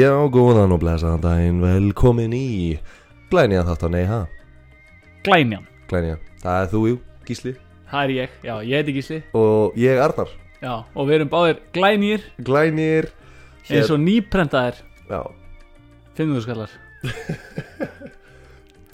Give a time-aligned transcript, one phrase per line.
[0.00, 2.46] Já, góðan og blessaðan daginn, velkomin í
[3.32, 4.18] Glænja þátt á nei, ha?
[5.24, 6.98] Glænjan, Glænja, það er þú, jú,
[7.28, 7.52] Gísli.
[7.90, 9.20] Það er ég, já, ég heiti Gísli.
[9.36, 10.34] Og ég, Arnar.
[10.60, 12.26] Já, og við erum báðir glænýr.
[12.44, 13.08] Glænir
[13.70, 14.82] eins og nýprentaðir.
[15.08, 15.22] Já,
[16.18, 16.76] 500 skallar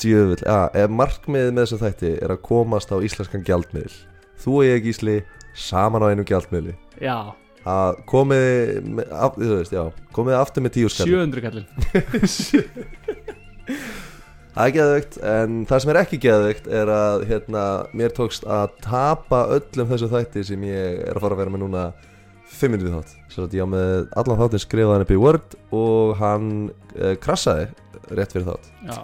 [0.02, 3.96] djöfull, já, ef markmiðið með þessu þætti er að komast á íslenskan gjaldmiðl
[4.36, 5.16] Þú og ég, Gísli,
[5.56, 6.74] saman á einu gjaldmiðli.
[7.00, 7.32] Já,
[7.66, 9.82] Að komið, með, af, þú veist, já,
[10.14, 11.66] komið aftur með tíu skall 700 kallin
[14.56, 18.70] Það er geðveikt, en það sem er ekki geðveikt er að hérna, mér tókst að
[18.86, 21.82] tapa öllum þessu þætti sem ég er að fara að vera með núna
[22.56, 23.12] 5 minútið þátt.
[23.34, 27.66] Svo að ég á með allan þáttin skrifaðan upp í Word og hann uh, krassaði
[28.16, 28.70] rétt fyrir þátt.
[28.86, 28.96] Já,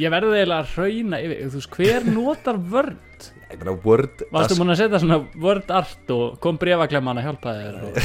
[0.00, 3.30] ég verði eiginlega að hrauna yfir Þú veist, hver notar Word?
[3.52, 4.26] Ég meina Word...
[4.32, 7.98] Varstu múin að setja svona Word art og kom brefaklemman að hjálpa þér og...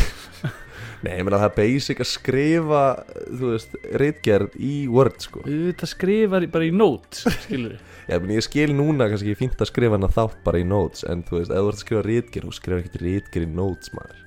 [1.05, 2.81] Nei, ég meina það er basic að skrifa,
[3.29, 5.43] þú veist, reitgerð í Word, sko.
[5.45, 7.75] Þetta skrifar í- bara í notes, skilur
[8.07, 11.21] Ég, meni, ég skil núna kannski fínt að skrifa hana þátt bara í notes, en
[11.27, 14.23] þú veist, ef þú ert að skrifa reitgerð, þú skrifa ekkert reitgerð í notes, maður.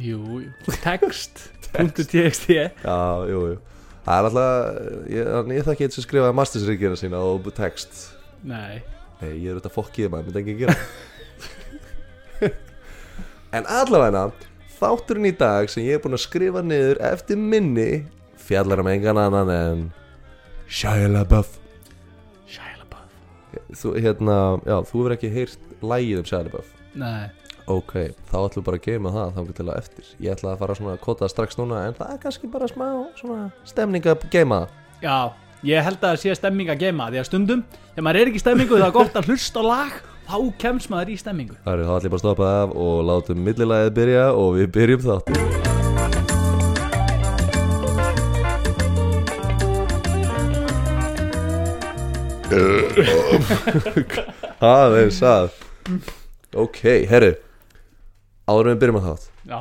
[0.00, 1.44] Jú, jú, text,
[1.76, 2.96] punktu txt Já,
[3.28, 3.58] jú, jú
[4.02, 4.80] Það er alltaf,
[5.14, 8.08] ég, ég þekki eitt sem skrifaði mastersríkjana sína og text.
[8.42, 8.82] Nei,
[9.22, 10.74] Nei, ég er auðvitað fokkið maður, myndi ekki gera.
[13.52, 14.24] En allavegna,
[14.80, 18.06] þátturinn í dag sem ég er búinn að skrifa niður eftir minni
[18.40, 19.82] fjallar um engan annan en
[20.72, 21.52] Shia LaBeouf.
[22.48, 23.12] Shia LaBeouf.
[23.76, 26.72] Þú, hérna, já, þú hefur ekki heyrt lægið um Shia LaBeouf.
[26.98, 27.28] Nei,
[27.72, 27.94] Ok,
[28.28, 30.12] þá ætlum við bara að geima það þannig til að eftir.
[30.20, 32.86] Ég ætla að fara svona að kota strax núna en það er kannski bara smá
[33.16, 34.78] svona stemning að geima það.
[35.02, 35.34] Já,
[35.66, 38.38] ég held að það sé stemming að geima Því að stundum, þegar maður er ekki
[38.38, 41.74] í stemmingu það er gott að hlusta á lag Þá kemst maður í stemmingu Það
[41.74, 45.26] eru þá allir bara að stoppa af og látum millilæðið byrja og við byrjum þátt
[54.62, 55.54] Það er sað.
[56.52, 57.32] Ok, herru
[58.48, 59.26] En við byrjum að þátt.
[59.46, 59.60] Já,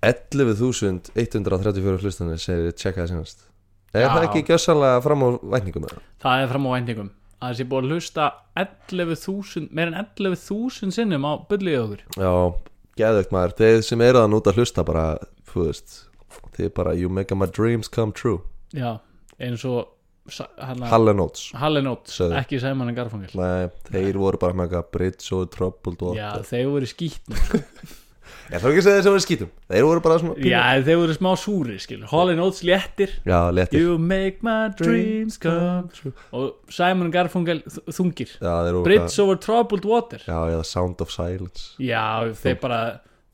[0.00, 3.46] 11.134 hlustanir segir tjekka það senast
[3.94, 4.08] Er Já.
[4.14, 6.02] það ekki gjössanlega fram á vætningum með það?
[6.44, 7.08] er fram á væntingum.
[7.40, 8.24] Að þessi búið að hlusta
[8.60, 12.02] 11.000 meir en 11.000 sinnum á bullið okkur.
[12.20, 12.32] Já,
[13.00, 13.54] geðveikt maður.
[13.58, 15.06] Þeir sem eru að núta hlusta bara
[15.50, 15.96] Þú veist
[16.54, 18.38] Þið bara, you make my dreams come true.
[18.76, 19.00] Já,
[19.40, 19.88] eins og
[20.30, 22.36] sa- hana, Halle Notes Halle Nótt, Sögðu.
[22.38, 26.46] ekki Sæman en Garfangil Nei, þeir voru bara með eitthvað Bridge og Troubled já, allt
[26.52, 27.58] þeir voru skýtnum sko.
[28.50, 29.50] Ég þarf ekki að segja þess að voru skítum.
[29.70, 32.08] Þeir voru bara svona pínu- já, þeir voru smá súri skilur.
[32.10, 33.12] Halle Nótt léttir.
[33.24, 36.12] Já, letir You make my dreams come true.
[36.34, 37.60] Og Sæman en Garfangil
[37.94, 38.32] þungir.
[38.42, 40.18] Já, þeir voru Bridge over troubled water.
[40.26, 41.76] Já, eða Sound of Silence.
[41.78, 42.80] Já, þeir bara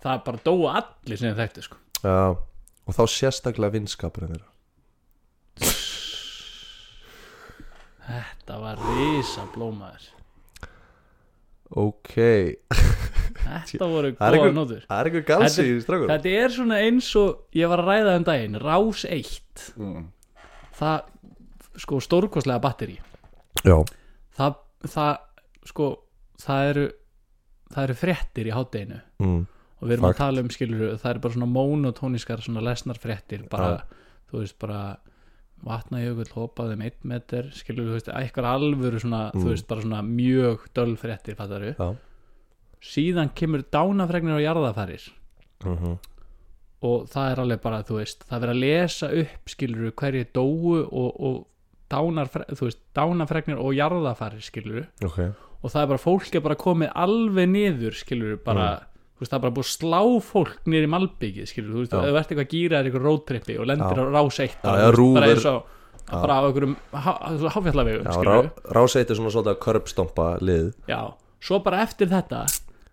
[0.04, 1.76] það bara dóa allir sem þeir þekktu sko.
[2.04, 2.36] Já,
[2.86, 4.52] og þá sérstaklega vinskapurinn þeirra.
[8.06, 10.04] Þetta var risa blómaður
[11.74, 12.12] Ok
[13.46, 14.84] þetta voru góða nótur.
[14.88, 18.14] Það er einhver galsi í strákur Þetta er svona eins og ég var að ræða
[18.20, 20.06] um daginn Rás 1 mm.
[20.76, 21.10] Það,
[21.84, 22.96] sko, stórkostlega batteri
[23.64, 23.76] Já,
[24.36, 24.56] Það,
[24.92, 25.12] það,
[25.72, 25.90] sko
[26.42, 26.86] Það eru
[27.74, 29.38] Það eru fréttir í hátteginu mm.
[29.76, 30.16] Og við erum Fakt.
[30.16, 33.82] að tala um, skilur Það eru bara svona monotóniskar, svona lesnar fréttir Bara,
[34.30, 34.80] þú veist, bara
[35.66, 39.40] Vatnajökull hopaði um einn meter Skilur, þú veist, eitthvað alvöru svona Mm.
[39.42, 41.88] Þú veist, bara svona mjög döl fréttir Fattaru já
[42.84, 45.08] Síðan kemur dánafregnir og jarðafarir
[45.64, 45.96] mm
[46.84, 50.26] og það er alveg bara, þú veist það er verið að lesa upp, skilur hverju
[50.36, 51.38] dóu og, og
[52.58, 55.20] þú veist, dánafregnir og jarðafarir skilur Ok.
[55.64, 58.66] Og það er bara, fólk er bara komið alveg niður skilur, bara,
[59.16, 62.02] þú veist, það er bara búið að slá fólk í malbyggið, þú veist, Já.
[62.02, 64.76] ef þú ert eitthvað gýraðir eitthvað roadtrippi og lendir á rás eitt Já,
[65.16, 65.72] bara, eins og
[66.12, 66.76] bara á einhverjum
[67.56, 70.70] háfjallavegum, Já, skilur rá, ráseit er svona að körbstompa lið.
[70.86, 71.00] Já,
[71.42, 72.44] svo bara eftir þetta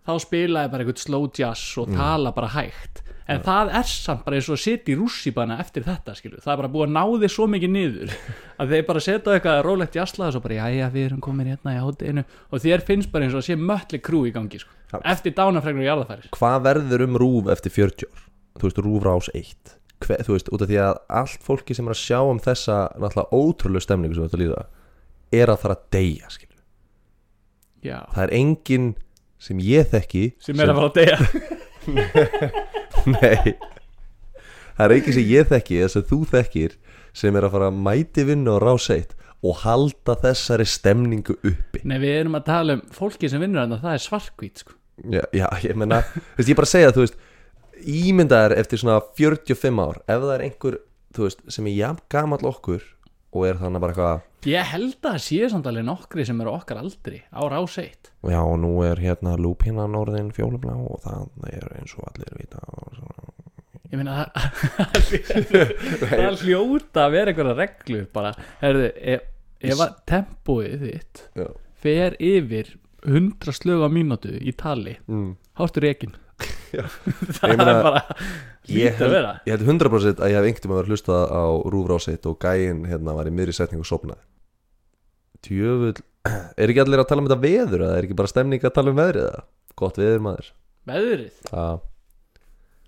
[0.08, 1.96] þá spilaði bara eitthvað slow jazz og Mm.
[1.98, 3.02] tala bara hægt.
[3.26, 6.52] En það er samt bara eins og að setja í rússíbana eftir þetta skilju, það
[6.54, 8.10] er bara búið að ná þið svo mikið niður
[8.60, 11.72] að þeir bara setja eitthvað rólegt jazzlað og svo bara, jæja, við erum komin hérna
[11.72, 14.76] í hátinu og þér finnst bara eins og að sé mötli krú í gangi, sko,
[14.92, 15.00] Já.
[15.14, 18.28] eftir dánafregnur og jarðafæris Hvað verður um rúf eftir 40 ár?
[18.60, 19.74] Þú veist, rúf rás 1
[20.04, 22.78] Hve, Þú veist, út af því að allt fólki sem er að sjá um þessa
[23.00, 24.20] náttúrulega ótrúlega stemningu
[29.44, 31.18] sem að að ég þekki sem er að fara að deyja.
[33.14, 33.56] Nei.
[34.74, 36.78] Það er enginn sem ég þekki eða sem þú þekkir
[37.14, 39.12] sem er að fara að mæti vinnu á rás 1
[39.44, 41.84] og halda þessari stemningu uppi.
[41.84, 44.78] Nei, við erum að tala um fólki sem vinnur þarna, það er svarkvít sko.
[45.12, 47.22] Já, já ég meina, þú veist, ég bara að segja þú veist,
[47.84, 50.78] ímyndaðar eftir svona 45 ár, ef það er einhver
[51.14, 52.86] þú veist, sem er jafn gamall okkur
[53.34, 56.82] og er þannig bara eitthvað Ég held að séu samt alveg nokkri sem eru okkar
[56.82, 61.70] aldri á rás eitt já, og nú er hérna lúpínan orðin fjólublá og það er
[61.78, 63.00] eins og allir vita og.
[63.94, 64.26] Ég meina
[66.02, 69.28] það hljóta að vera einhverja reglu bara, herðu, ef,
[69.62, 71.48] ef að tempóið þitt Já.
[71.86, 72.74] fer yfir
[73.06, 75.30] 100 slög á mínútu í tali, mm.
[75.62, 76.18] háttu reikin
[76.74, 76.84] Já.
[77.38, 78.04] það er bara
[78.66, 82.28] ég lítið að vera ég held 100% að ég hef einhvern veginn hlustað á rúfrásitt
[82.28, 84.33] og gæinn hérna var í miðri setningu og sopnaði
[85.48, 85.96] tjöfull
[86.62, 88.94] er ekki allir að tala um þetta veður eða er ekki bara stemning að tala
[88.94, 89.42] um veðrið eða?
[89.82, 90.52] Gott veður maður.
[90.88, 91.42] Veðrið?
[91.50, 91.82] það,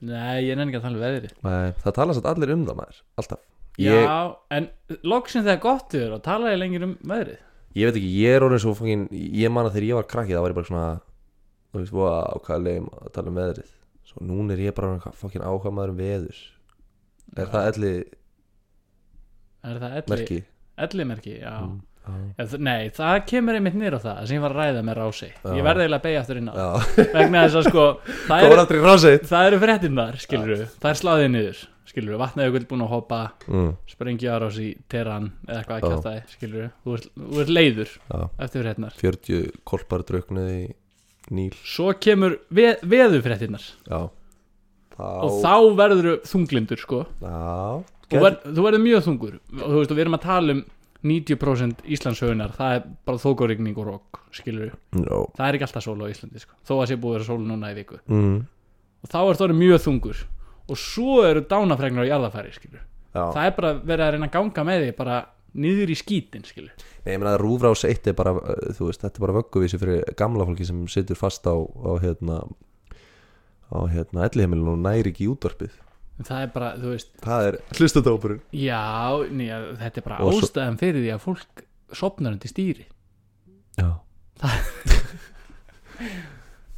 [0.05, 1.35] Nei, ég nenni ekki að tala um veðrið.
[1.47, 3.43] Nei, það tala satt allir um það maður alltaf.
[3.75, 4.67] Já, ég, en
[5.07, 7.39] loksin þegar gott er og tala ég lengir um veðrið.
[7.75, 10.35] Ég veit ekki, ég er orðin svo fangin ég man að þegar ég var krakki
[10.35, 10.85] það var ég bara svona
[11.75, 13.71] þú veist, wow, hvað er leim að tala um veðrið?
[14.07, 16.39] Svo núna er ég bara orðinn fangin áhuga maður um veður.
[17.35, 17.91] Er það elli
[19.65, 20.39] Er það elli, merki?
[20.85, 21.35] ellimerki?
[21.41, 21.55] Já.
[21.65, 21.79] Mm,
[22.37, 25.29] þ- Nei, það kemur einmitt nýr á það sem ég var að ræða með rási.
[25.55, 26.55] Ég verði eiginlega að beigja aftur inn á
[27.15, 27.85] vegna þess að sko
[28.29, 32.85] það rásið það eru fréttinnar, skilur við það er sláðið niður, skilur við vatnajökull búin
[32.85, 37.09] að hoppa, mm, sprengja árás í Teran eða eitthvað að kjáta það, skilur þú ert,
[37.15, 40.63] þú ert leiður já, eftir fréttinnar 40 kolpar drauknuð í
[41.33, 41.49] Níl.
[41.65, 44.03] Svo kemur ve veðufréttinnar Já.
[44.95, 46.99] Þá, og þá verður þú þunglindur sko.
[47.19, 47.81] Já.
[48.05, 49.33] Þú, ver, þú verður mjög þungur.
[49.57, 50.61] Og þú veist, við erum að tala um
[51.05, 55.21] 90% Íslandshögunar, það er bara þókurigning og rók, skilur við no.
[55.37, 56.57] það er ekki alltaf sól á Íslandi sko.
[56.65, 58.35] þó að sé búið að vera sól núna í viku mm.
[59.05, 60.25] og þá er það mjög þungur
[60.65, 62.83] og svo eru dánafregnar á jarðafæri skilur.
[63.15, 65.17] Já það er bara verið að reyna að ganga með því bara
[65.55, 66.85] niður í skítin skilur.
[67.05, 69.79] Nei, ég meina að Rúfrás 1 er bara uh, Þú veist, þetta er bara vögguvísi
[69.79, 72.41] fyrir gamla fólki sem situr fast á, á hérna
[73.71, 75.77] á hérna ellihemilin og næri ekki útvarpið
[76.23, 78.81] það er bara, þú veist Það er hlustatópurinn já,
[79.35, 81.65] nýja, þetta er bara Og svo- ástæðan fyrir því að fólk
[81.95, 82.85] sopnar undir stýri.
[83.75, 83.89] Já.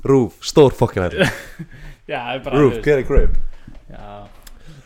[0.07, 1.15] Rúf, stór fokkin er
[2.11, 3.37] já, það er bara Rúf, get a grip.
[3.91, 4.27] Já,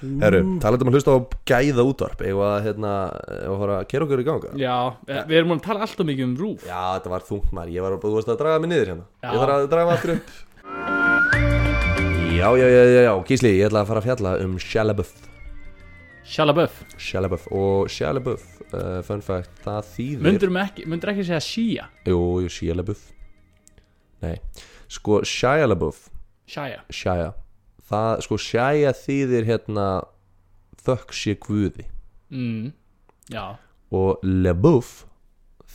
[0.01, 1.19] Herru, talaðum að hlusta á
[1.51, 2.21] gæða útvarp.
[2.25, 2.94] Eða að hérna,
[3.36, 4.75] eða að fara að kera okkur í ganga já,
[5.07, 6.63] eh, við erum múin að tala alltaf mikið um rúf.
[6.65, 9.06] Já, þetta var þungt maður, ég var að, þú veist að draga mig niður hérna.
[9.21, 9.30] Já.
[9.30, 10.27] Ég þarf að draga mig aftur upp
[12.42, 15.12] Já, já, já, já, já, Gísli, ég ætla að fara að fjalla um Shalabuff,
[16.26, 21.42] Shia LaBeouf og Shia LaBeouf, uh, fun fact, það þýðir myndur ekki, myndur ekki segja
[21.46, 21.86] Shia?
[22.10, 23.04] Jú, jú, Shia LaBeouf
[24.26, 24.34] Nei,
[24.90, 26.08] sko Shia LaBeouf,
[26.50, 27.30] Shia, Shia.
[27.94, 29.88] Það, sko Shia þýðir hérna
[30.82, 31.86] Þökk sé guði.
[32.34, 32.72] Mm,
[33.30, 33.46] já,
[33.94, 35.04] Og LaBeouf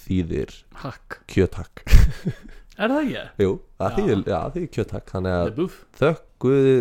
[0.03, 0.51] þýðir
[0.83, 1.21] hakk.
[1.31, 1.87] Kjöthakk
[2.77, 3.45] er það ekki?
[3.45, 6.77] Jú, það þýðir, já, þýðir kjöthakk Þannig að Labuff, þökk guði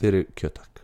[0.00, 0.82] fyrir kjöttak.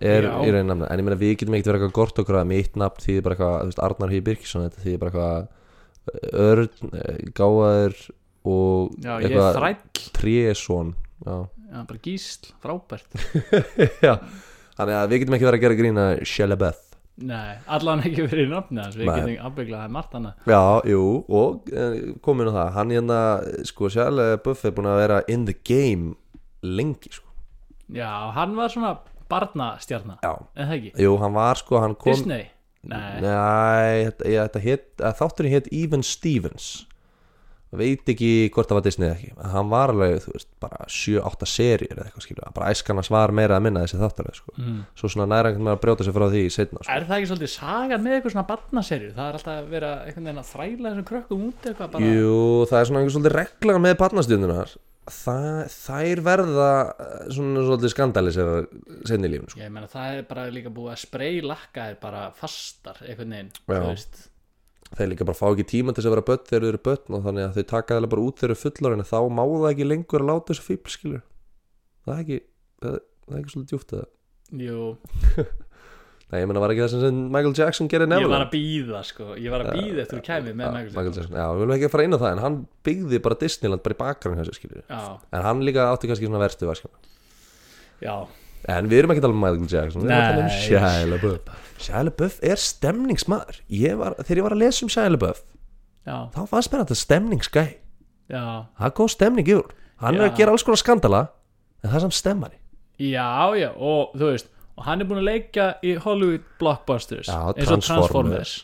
[0.00, 0.34] Er Já.
[0.46, 2.76] í raun nafna en ég meina við getum ekkert verið eitthvað gort okkur að mitt
[2.78, 6.92] nafn þýðir bara eitthvað, þú veist, Arnar Hí Birkisson þetta þýðir bara eitthvað eh, örn,
[7.00, 7.96] eh, gáðar
[8.48, 10.04] og já, ég er eitthvað þræll.
[10.16, 10.94] Trésson
[11.26, 11.34] já.
[11.74, 13.18] já, bara gísl, frábært.
[14.06, 14.14] Já,
[14.78, 16.89] þannig að við getum ekki verið að gera grína Shellebeth
[17.20, 18.96] Nei, allan ekki verið í hans.
[18.96, 19.14] Við Nei.
[19.18, 20.46] getum afbygglaði margt annað.
[20.48, 22.70] Já, jú, og eh, komin á það.
[22.78, 23.18] Hann hérna,
[23.68, 26.14] sko, Shellebeth er búin að vera in the game
[26.64, 27.28] lengi, sko.
[27.92, 28.94] Já, hann var svona
[29.30, 32.48] barnastjarna já, En það ekki, jú, hann var sko, hann kom Disney?
[32.80, 36.68] Nei, Nei, þetta, ég, þetta hét, að þátturinn hétt Even Stevens
[37.78, 39.30] veit ekki hvort það var Disney eða ekki.
[39.52, 43.58] Hann var alveg, þú veist, bara 7-8 seríur eða eitthvað skilur, bara æskarnas var meira
[43.58, 44.80] að minna þessi þáttur, sko, mm.
[44.98, 46.90] svo svona nærangt með að brjóta sig frá því setna, sko.
[46.96, 50.26] Er það ekki svolítið sagan með eitthvað svona barnaserju Það er alltaf að vera einhvern
[50.26, 52.38] veginn að þræla þessum krökkum út eitthvað bara Jú,
[52.70, 54.70] það er svona einhver svolítið regla með barnastjöndunar
[55.10, 58.54] það, þær verða eh, svona svolítið skandalisera
[59.08, 59.60] setni í lífinu, sko.
[59.62, 60.10] Ég meina það
[64.98, 67.16] þeir líka bara fá ekki tíma til þess að vera börn þegar þau eru börn
[67.16, 69.68] og þannig að þau taka það bara út þegar þau eru fullorinn þá má það
[69.70, 71.22] ekki lengur að láta þessu fíbl skilur
[72.06, 72.38] það er ekki
[72.80, 74.08] það, það er ekki svolítið djúft að
[74.50, 74.96] Jú,
[76.30, 79.00] Nei, ég meina var ekki það sem Michael Jackson gerði ég var nefnilega að býða
[79.06, 79.24] sko.
[79.34, 81.22] Ég var að býða eftir að kæmi með Michael Michael Jackson.
[81.22, 83.96] Jackson, já, við viljum ekki fara inn á það en hann byggði bara Disneyland bara
[83.96, 85.00] í Já,
[85.34, 86.70] en hann líka átti kannski svona verstu
[88.00, 88.14] já,
[88.68, 90.52] en við erum ekki að tala um Michael Jackson við erum að tala um.
[90.60, 91.66] Shia LaBeouf.
[91.80, 93.60] Shia LaBeouf er stemningsmaður.
[93.72, 95.42] Ég var, þegar ég var að lesa um Shia LaBeouf
[96.10, 97.62] þá fannst mér að þetta stemningsgæ
[98.30, 98.42] já.
[98.78, 100.30] Það er góð stemning yfir hann er Já.
[100.30, 101.20] að gera alls konar skandala
[101.82, 102.56] en það er samt stemmari.
[103.00, 104.48] Já, já, og þú veist
[104.80, 108.54] og hann er búin að leika í Hollywood blockbusters Já, eins og Transformers.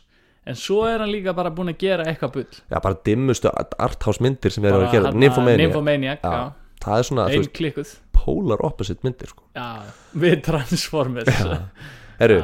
[0.46, 2.60] En svo er hann líka bara búin að gera eitthvað bull.
[2.70, 5.10] Já, bara dimmustu arthouse myndir sem við erum að gera.
[5.10, 6.52] þarna Nymphomania, Nymphomaniac, Já.
[6.86, 7.92] Það er svona, þú ein veist, klikkuð.
[8.16, 9.44] polar opposite myndir sko.
[9.56, 9.66] já,
[10.14, 11.28] við Transformers.
[12.20, 12.38] Herru,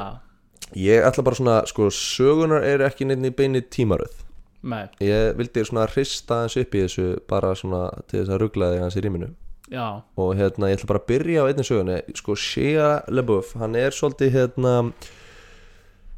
[0.79, 4.19] ég ætla bara svona, sko, sögunar eru ekki neitt í beini tímaröð.
[4.63, 8.69] Nei, Ég vildi svona hrista hans upp í þessu bara svona til þess að ruggla
[8.71, 9.31] þig hans í rýminu
[9.73, 9.87] já,
[10.21, 11.97] og hérna ég ætla bara að byrja á einnig sögunni.
[12.15, 14.75] Sko Shia LaBeouf hann er svolítið hérna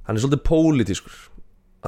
[0.05, 1.17] hann er svolítið pólitískur.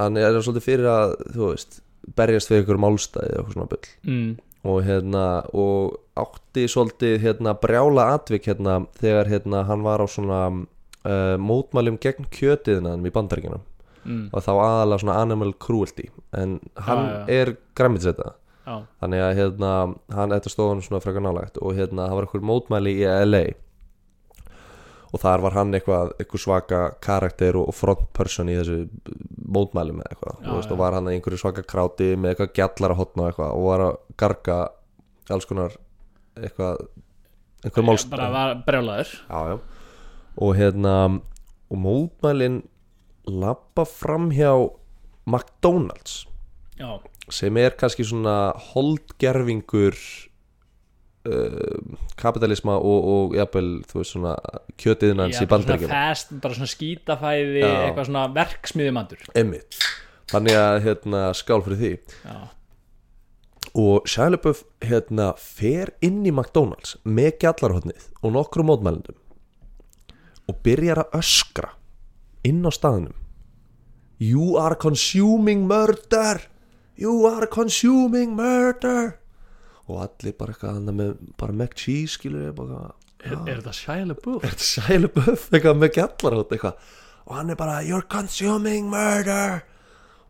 [0.00, 1.78] Hann er svolítið fyrir að þú veist
[2.16, 3.92] berjast við ykkur málstæði eða eitthvað svona bull.
[4.06, 4.32] Mm,
[4.66, 10.40] og hérna og átti svolítið hérna brjála atvik hérna þegar hérna hann var á svona
[10.50, 13.64] uh, mótmælum gegn kjötiðnaðum í bandaríkjunum.
[14.06, 16.08] Mm, og þá aðalega svona animal cruelty.
[16.32, 17.22] En hann Já, já.
[17.40, 18.32] er græmitsetta
[18.66, 19.70] já, þannig að hérna
[20.14, 21.58] hann þetta stóð hann svona frekar nálægt.
[21.62, 23.44] Og hérna það var eitthvað mótmæli í LA
[25.16, 28.84] og þar var hann eitthvað, eitthvað svaka karakter og front person í þessu
[29.56, 32.94] mótmæli með eitthvað Já, veist, og var hann í einhverju svaka kráti með eitthvað gjallar
[32.94, 34.58] að hotna og eitthvað og var að garga
[35.32, 35.76] alls konar
[36.36, 36.84] eitthvað
[37.64, 39.12] einhver málst bara var brjálaður.
[39.26, 39.56] Já, já.
[40.36, 40.94] og hérna
[41.66, 42.60] og mótmælin
[43.26, 44.52] labba fram hjá
[45.26, 46.26] McDonalds
[46.78, 47.00] já,
[47.32, 49.96] sem er kannski svona holdgerfingur
[51.26, 54.34] uh, kapitalisma og, og jafnvel, þú veist svona
[54.80, 57.70] kjötiðnans í bandaríkjum fast, bara svona skítafæði Já.
[57.86, 59.80] eitthvað svona verksmiðumandur Emmitt
[60.26, 61.90] Þannig að hérna skál fyrir því.
[62.26, 62.38] Já,
[63.76, 69.18] og LaBeouf hérna fer inn í McDonalds með gjallarhotnið og nokkru mótmælendum
[70.46, 71.72] og byrjar að öskra
[72.46, 73.14] inn á staðnum.
[74.22, 76.46] You are consuming murder.
[76.96, 79.18] You are consuming murder
[79.88, 82.80] og allir bara eitthvað þarna með bara mac cheese skilur ég bara
[83.22, 84.42] er, er þetta Shia LaBeouf?
[84.44, 85.44] er þetta Shia LaBeouf?
[85.54, 86.92] Eitthvað með gjallarhótt eitthvað.
[87.26, 89.62] Og hann er bara you're consuming murder.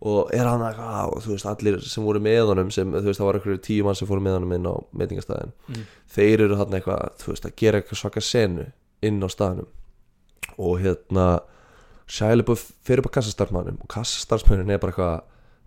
[0.07, 3.21] Og er hann eitthvað og þú veist allir sem voru með honum sem þú veist
[3.21, 5.85] það var eitthvað tíu mann sem fóru með honum inn á meitingastæðin Mm.
[6.17, 8.67] þeir eru hann eitthvað þú veist að gera eitthvað svaka senu
[9.09, 9.69] inn á staðnum.
[10.61, 11.25] Og hérna
[12.07, 15.17] Shia LaBeouf fyrir upp á kassastarfmannum og kassastarfmannin er bara eitthvað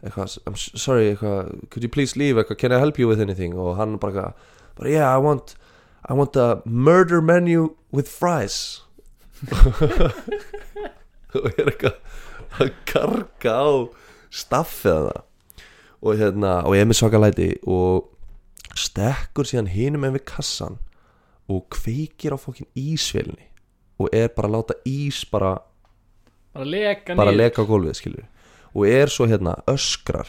[0.03, 3.57] eitthvað, I'm sorry, eitthvað, could you please leave eitthvað, can I help you with anything?
[3.57, 4.33] Og hann bara
[4.77, 5.55] bara yeah, I want
[6.07, 8.81] I want a murder menu with fries.
[11.35, 11.97] Og er eitthvað
[12.59, 13.69] að karga á
[14.33, 15.25] staffið það.
[15.99, 18.07] Og hérna, og ég er með svaka læti og
[18.79, 20.77] stekkur síðan hinum en við kassan
[21.49, 23.49] og kveikir á fokkin ísvelni
[23.99, 25.57] og er bara að láta ís bara
[26.53, 28.27] bara leka bara leka gólfið skilur
[28.75, 30.27] og er svo hérna öskrar.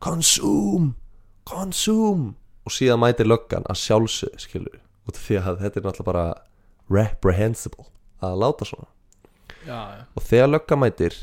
[0.00, 0.94] Consume
[1.48, 6.08] consume og síðan mætir löggan að sjálfsögðu skilur út af því að þetta er náttúrulega
[6.08, 6.24] bara
[6.94, 7.84] reprehensible
[8.24, 8.88] að láta svona.
[9.64, 10.04] Já, já.
[10.16, 11.14] og þegar lögga mætir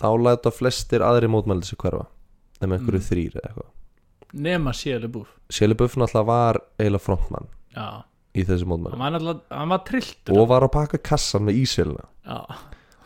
[0.00, 2.06] þá læta flestir aðri mótmælið sér hverfa
[2.60, 3.08] nema einhverju Mm.
[3.08, 3.70] þrýr eða eitthvað.
[4.32, 5.08] Nema Shelley
[5.74, 5.96] Buff.
[5.96, 8.02] Náttúrulega var eiginlega frontmann já,
[8.34, 12.04] í þessu hann mótmælið var hann var trilltur og var að pakka kassan með ísvelina
[12.26, 12.38] já,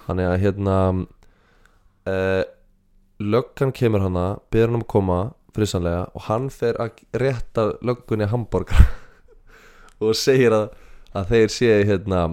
[0.06, 1.06] þannig að hérna
[2.10, 2.42] uh,
[3.20, 5.18] löggan kemur hana byrður hann um að koma
[5.54, 8.88] frisanlega og hann fer að rétta löggunni hambúrgar
[10.02, 10.72] og segir að,
[11.14, 12.24] að þeir séu hérna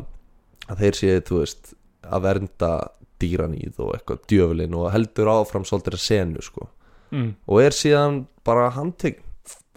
[0.72, 2.72] að þeir séu, þú veist að vernda
[3.22, 6.68] dýranýð og eitthvað djöfulinn og heldur áfram svolítið að senu sko
[7.14, 7.30] mm.
[7.46, 9.28] og er síðan bara handtekn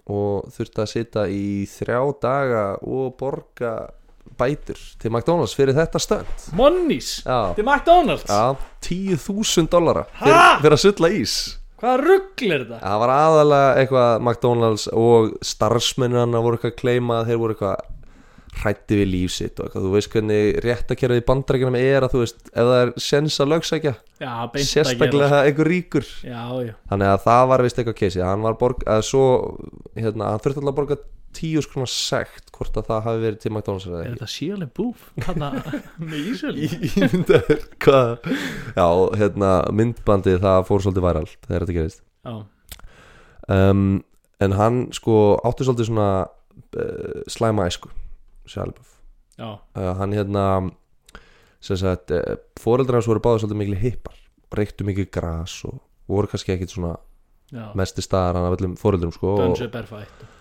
[0.05, 3.75] og þurfti að sitja í þrjá daga og borga
[4.39, 6.47] bætur til McDonalds fyrir þetta stönd.
[6.57, 8.25] Monnís, Já, til McDonalds?
[8.29, 11.35] Já 10.000 dollara fyrir, fyrir að sulla ís.
[11.81, 12.79] Hvaða rugl er þetta?
[12.83, 17.91] Það var aðalega eitthvað McDonalds og starfsmennina voru eitthvað að kleima að þeir voru eitthvað
[18.55, 22.21] hrætti við líf sitt og eitthvað, þú veist hvernig réttakerfið í bandarækjunum er að þú
[22.21, 26.07] veist, ef það er sens að lögsækja já, beint að gera sérstaklega einhver ríkur.
[26.23, 28.23] Já, já, þannig að það var vist eitthvað keisið.
[28.29, 29.25] Hann var borg, að svo
[29.99, 30.99] hérna, hann þurfti alltaf að borga
[31.35, 34.15] tíu skrona sekt hvort að það hafi verið til McDonalds eða er ekki.
[34.15, 35.45] þetta Shia LaBeouf hann
[36.09, 38.29] með Ísöld Ímyndaður hvað?
[38.77, 38.87] Já,
[39.21, 42.35] hérna, myndbandið það fór svolítið væral þegar þetta gerist já,
[43.57, 43.87] um,
[44.43, 47.91] En hann sko átti svolítið svona uh, slæma æsku
[48.49, 48.97] Sjálfbúf
[49.39, 50.45] já, uh, Hann hérna
[51.65, 54.21] sem sagt, uh, foreldrar hans voru báðið svolítið miklu hippar
[54.55, 56.93] reyktu mikið gras og voru kannski ekkit svona
[57.51, 57.71] já.
[57.77, 60.34] mesti staðar hann af öllum foreldrum sko og, Dönsu Berfætt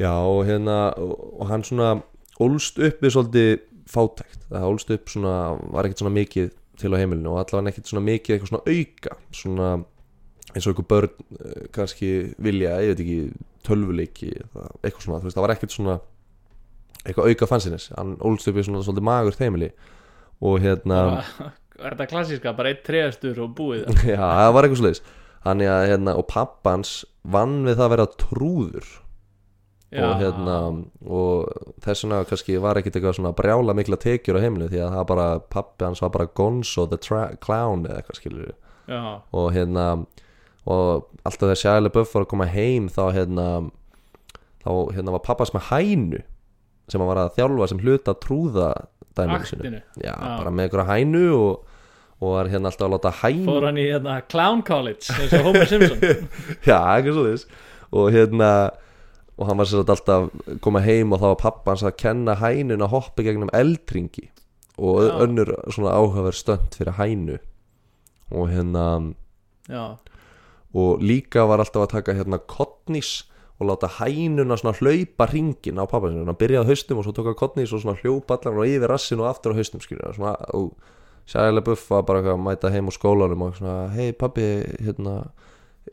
[0.00, 2.02] Já, og hérna og, hann svona
[2.42, 3.50] ólst upp við svolítið
[3.90, 4.46] fátækt.
[4.50, 5.34] Það ólst upp svona,
[5.70, 9.18] var ekkert svona mikið til á heimilinu og allavega ekkert svona mikið eitthvað svona auka
[9.30, 9.68] svona
[10.54, 12.10] eins og einhver börn eh, kannski
[12.42, 13.18] vilja, ég veit ekki
[13.66, 14.30] tölvuleiki,
[14.82, 15.98] eitthvað svona þú veist, það var ekkert svona
[17.04, 19.70] eitthvað auka fansinis, hann ólst upp við svona svolítið magur heimili
[20.44, 20.98] og hérna
[21.74, 25.04] þetta klassíska, bara eitt treðastur og búið Já, það var eitthvað sliðis
[25.44, 26.92] Þannig að, hérna, og pappans
[27.28, 28.86] vann við það að vera trúður.
[30.02, 30.56] Og hérna
[31.06, 34.96] og þess vegna kannski var ekkit eitthvað svona brjála mikla tekjur á heiminu því að
[34.96, 36.98] það bara, pappi hans var bara Gonzo the
[37.44, 38.54] Clown eða eitthvað skilur
[39.32, 39.86] og hérna
[40.64, 43.46] og alltaf þegar Shia LaBeouf var að koma heim þá hérna
[44.64, 46.22] þá hérna var pappas með hænu
[46.88, 48.72] sem hann var að þjálfa sem hluta trúða
[49.16, 50.14] dæminu sinu já, Já.
[50.40, 51.76] bara með einhverja hænu og,
[52.20, 55.46] og var hérna alltaf að láta hænu fór hann í hérna, Clown College eins og
[55.48, 56.02] Homer Simpson.
[56.68, 57.46] Já, eitthvað svo þess
[57.94, 58.50] og hérna
[59.38, 62.36] og hann var sér alltaf að koma heim og þá var pappa hans að kenna
[62.38, 64.30] hænun að hoppa gegnum eldringi.
[64.78, 65.18] Og Já.
[65.22, 67.38] önnur svona áhugaverð stönd fyrir hænu.
[68.30, 69.14] Og hérna
[69.68, 69.96] já,
[70.74, 73.24] og líka var alltaf að taka hérna kottnís
[73.60, 77.14] og láta hænuna svona hlaupa ringin á pappa sinni hann byrjaði á haustum og svo
[77.14, 80.16] tók hann kottnís og svona hljópa allan og yfir rassin og aftur á haustum skilur
[80.16, 80.74] svona, og
[81.30, 84.48] sæðilega buff var bara að mæta heim úr skólanum og svona hei pappi
[84.82, 85.30] hérna,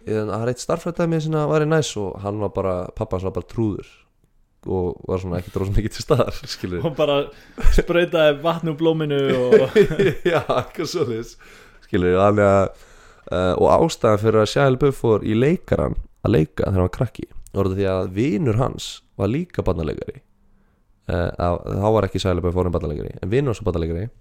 [0.05, 3.27] það er eitt starffrættaði mér sinna var í næs og hann var bara, pappa hans
[3.27, 3.89] var bara trúður
[4.69, 7.17] og var svona ekki dróðsum mikið til staðar skilur og bara
[7.74, 9.77] sprautaði vatn úr blóminu og
[10.31, 11.36] já, eitthvað svo þess
[11.88, 12.65] skilur, þannig að
[13.31, 16.95] uh, og ástæðan fyrir að Shia LaBeouf fór í leikaran að leika þegar hann var
[17.00, 20.21] krakki var þetta því að vinur hans var líka barnaleikari
[21.12, 21.29] uh,
[21.65, 24.12] þá var ekki Shia LaBeouf fórin barnaleikari en vinur hans var barnaleikari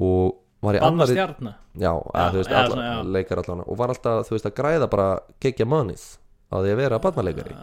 [0.00, 1.52] og banna annari stjarna.
[1.74, 4.56] Já, Já, að, veist, já, alla, svona, leikar allan og var alltaf, þú veist, að
[4.58, 5.06] græða bara
[5.40, 6.04] gegja mannið
[6.50, 7.58] á því að vera barnaleikari.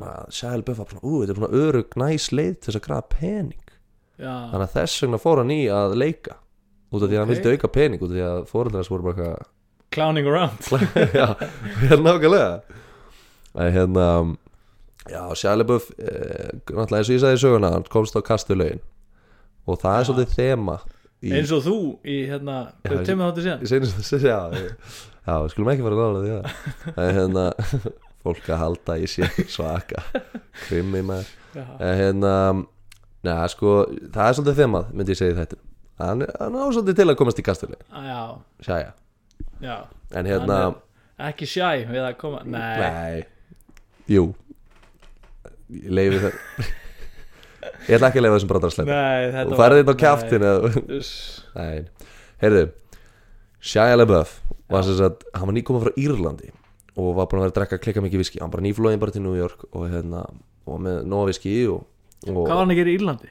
[0.00, 2.84] Að Shia LaBeouf var svona, ú, þetta er svona örug næs leið til þess að
[2.86, 3.72] græða pening.
[4.20, 6.36] Já, þannig að þess vegna fór hann í að leika.
[6.90, 9.32] Út af því að hann vildi auka pening út af því að fóröldræðis voru bara
[9.94, 10.62] clowning around.
[10.70, 11.26] Eitthvað já,
[11.82, 12.78] hérna nákvæmlega.
[13.58, 14.06] En hérna
[15.10, 18.82] já, Sjælebuff eh, náttúrulega eins og ég sagði í söguna hann komst á kastu lögin
[19.66, 20.06] og það er Já.
[20.08, 20.76] svolítið þema
[21.20, 21.74] í, eins og þú
[22.08, 23.64] í hérna, Já, tegum þáttu síðan.
[24.24, 24.38] já,
[25.26, 26.32] já, við skulum ekki fara að nála því
[27.04, 27.44] en hérna
[28.24, 30.02] fólk að halda í sér svaka
[30.66, 31.30] krimmi maður.
[31.80, 32.34] Hérna
[33.24, 33.72] neða, sko,
[34.12, 35.60] það er svolítið þemað myndi ég segja þetta
[36.00, 38.06] hann, á svolítið til að komast í kastu lögin Ah,
[39.60, 39.76] já.
[40.16, 40.60] En hérna
[41.20, 43.24] ekki shy við að koma nei, Nei.
[44.08, 44.30] Jú.
[45.70, 46.38] Ég leifi það
[47.60, 49.96] Ég ætla ekki að leifa þessum að þetta Þú færði þetta
[50.48, 50.56] á.
[51.60, 51.78] Nei
[52.40, 52.62] Heyrðu
[53.60, 54.36] Shia LaBeouf
[54.70, 56.52] var sagt Hann var nýkominn frá Írlandi
[56.96, 59.24] Og var búinn að vera að drekka klikka mikið viski Hann bara nýflóðin bara til
[59.24, 60.24] New York Og hérna
[60.64, 61.84] Og með nóga viski Og,
[62.28, 63.30] og hvað var hann að gera í Írlandi?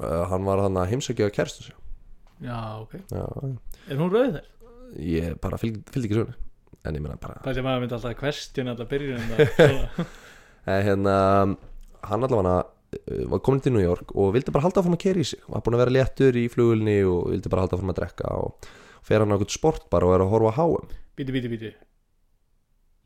[0.00, 1.76] uh, hann var hann að heimsækja kerstu sig
[2.44, 3.24] já, ok, Já
[3.88, 4.48] er hún rauð þér?
[5.00, 6.36] Ég bara fylg, fylgdi ekki sögni
[6.86, 9.24] En ég meina bara það sem maður myndi alltaf að question alltaf byrjun.
[10.76, 11.14] En hérna
[12.06, 12.58] Hann allavega
[13.30, 15.40] var komin til New York og vildi bara halda áfram að kera í sig.
[15.48, 18.70] Var búin að vera léttur í flugulni og vildi bara halda áfram að drekka og
[19.06, 21.70] fer hann á eitthvað sportbar og er að horfa á HM bíti, bíti, bíti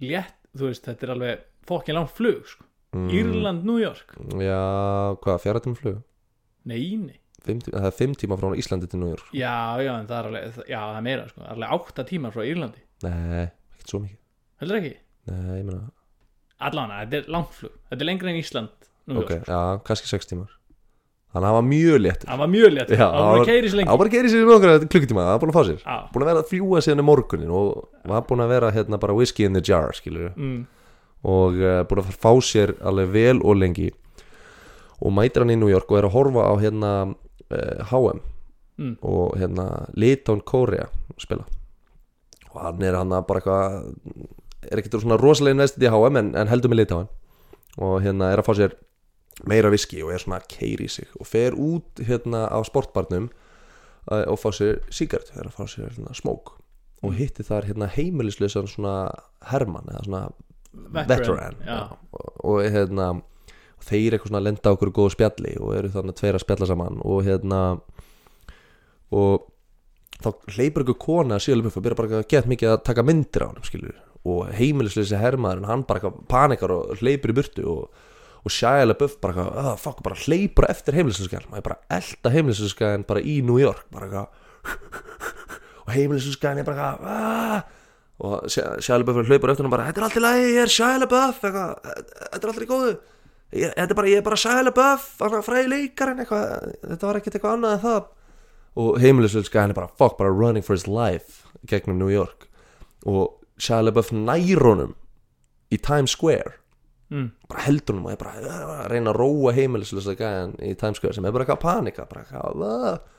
[0.00, 2.64] létt, þú veist, þetta er alveg fokkin langt flug, sko.
[2.96, 4.16] Mm, Írland, New York.
[4.40, 4.60] Já,
[5.22, 6.00] hvað, fjara tíma flug?
[6.66, 9.92] nei, nei, Fimm tíma, það er fimm tíma frá Íslandi til New York já, já,
[9.94, 12.42] en það er alveg já, það er meira, sko, það er alveg átta tímar frá
[12.44, 12.82] Írlandi.
[13.06, 13.44] Nei,
[13.76, 14.18] ekkert svo mikið.
[14.60, 14.92] Heldur ekki?
[15.30, 15.80] Nei, ég meina,
[16.68, 20.50] allan, þetta er langt flug, þetta er lengra en Ísland ok, já, kannski sex tímar.
[21.30, 22.26] Þannig að hann var mjög léttur.
[22.26, 23.90] Það var mjög létt Já, það var hann að keiri sér Hann lengi.
[23.90, 25.82] var bara að í sig nokkra klukkutíma, hann var búin að fá sér.
[25.84, 27.68] Já, Búin að vera að fljúa síðan í morgunin og
[28.10, 30.56] var búin að vera hérna bara whiskey in the jar, skilur mm,
[31.30, 33.92] og uh, búin að fá sér alveg vel og lengi.
[34.98, 38.20] Og mætir hann í New York og er að horfa á hérna uh, HM
[38.82, 41.46] mm, og hérna Litón Korea spila.
[42.50, 46.50] Og hann er hann bara eitthvað er ekkert svona rosalega investið í HM en, en
[46.50, 47.06] heldur með Litón
[47.78, 48.74] og hérna er að fá sér
[49.48, 53.30] meira viski og er svona að keiri sig og fer út hérna á sportbarnum
[54.10, 56.56] uh, og fá sér sígart er að fá sér hérna, smók
[57.00, 58.94] og hitti þar hérna heimilislega svona
[59.48, 60.24] Hermann eða svona
[60.94, 61.78] veteran, já,
[62.12, 63.06] og, og hérna
[63.80, 67.00] og þeir eitthvað svona lenda okkur góðu spjalli og eru þannig tveir að spjalla saman
[67.00, 67.62] og hérna
[69.16, 69.48] og
[70.20, 73.48] þá hleypur einhver kona síðan og byrja bara að geta mikið að taka myndir á
[73.48, 78.02] hann og heimilisleysi hermaðurinn hann bara panikar og hleypur í burtu og,
[78.40, 81.98] og Shia LaBeouf bara eitthvað ah, fuck, bara hleypur eftir heimilisleysi maður er bara að
[81.98, 84.48] elda heimilisleysi bara í New York bara eitthvað.
[85.84, 87.76] Og heimilisleysi er bara eitthvað ah,
[88.20, 90.98] og Shia LaBeouf hleypur eftir hann bara þetta er allt í lagi, ég er Shia
[91.00, 92.94] LaBeouf eitthvað, þetta er allt í góðu.
[93.50, 95.06] Ég, þetta er bara, ég er bara Shia LaBeouf
[95.46, 96.74] fræði leikarinn eitthvað.
[96.84, 98.10] Þetta var ekkert eitthvað annað en það.
[98.80, 102.46] Og heimilisvölska hann er bara fuck, bara running for his life gegnum New York.
[103.08, 104.94] Og Shia LaBeouf nær honum
[105.72, 106.58] í Times Square
[107.10, 111.00] mm, bara heldur honum og er bara að reyna að róa heimilisvölska gæðan í Times
[111.00, 113.18] Square sem er bara eitthvað að panika bara eitthvað uh,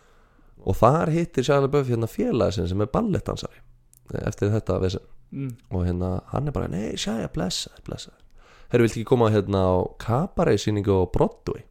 [0.61, 3.61] og þar hittir Shia LaBeouf hérna félagin sem er ballettdansari
[4.13, 5.07] eh, eftir þetta vesen.
[5.31, 5.53] Mm.
[5.71, 8.17] og hérna hann er bara, nei Shia, blessaður, blessaður.
[8.71, 11.63] Herru, viltu ekki koma hérna á Cabaret sýningu á Broadway?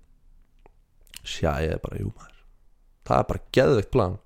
[1.20, 2.38] Shia er bara, jú maður.
[3.04, 4.16] Það er bara geðveikt plan.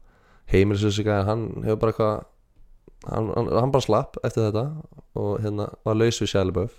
[0.52, 2.14] Heimilisvísika, hann hefur bara eitthvað
[3.10, 4.64] hann, hann, hann bara slapp eftir þetta
[5.18, 6.78] og hérna var laus við Shia LaBeouf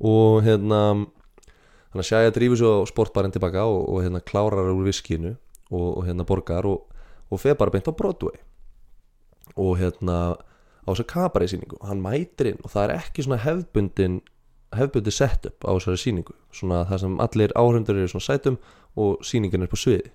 [0.00, 0.80] og hérna
[1.96, 5.36] hann að Shia drífur svo sportbarinn tilbaka og, og hérna klárar úr viskinu
[5.70, 6.84] og, og hérna borgar og,
[7.30, 8.36] og fer bara beint á Broadway.
[9.56, 14.20] Og hérna á þessu Cabaret sýningu hann mætir inn og það er ekki svona hefbundin
[14.76, 16.36] hefbundi setup á þessari sýningu.
[16.52, 18.58] Svona það sem allir áhundur eru svona sætum
[18.96, 20.12] og sýningin er på sviði.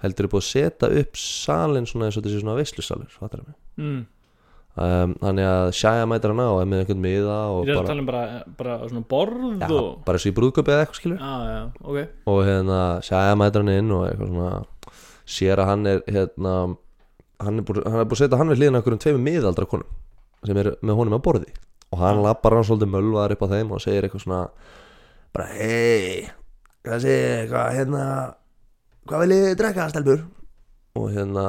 [0.00, 3.56] Heldur er búið að setja upp salin svona eins og þessi svona veislusalur fattar mig?
[3.76, 4.06] Mm.
[4.76, 7.78] Um, þannig að Shia mætir hann á og er með einhvern miða og Ég er
[7.78, 10.84] að bara, tala um bara, bara svona borð já, og bara og í brúðköpi eða
[10.84, 11.98] eitthvað skilur Já, já, ok.
[12.32, 14.52] Og hérna Shia mætir hann inn og eitthvað svona
[15.30, 16.54] sér að hann er hérna
[17.40, 19.98] hann er búið að setja hann við hliðina okkur um tveimur miðaldra konum
[20.46, 21.50] sem er með honum á borði.
[21.90, 24.42] Og hann lappar hann svolítið mölvaðar upp á þeim og segir eitthvað svona
[25.34, 26.28] bara hei
[26.86, 28.04] hvað segir, hvað hérna
[29.10, 30.24] hvað vil ég drekka stelpur?
[30.98, 31.46] Og hérna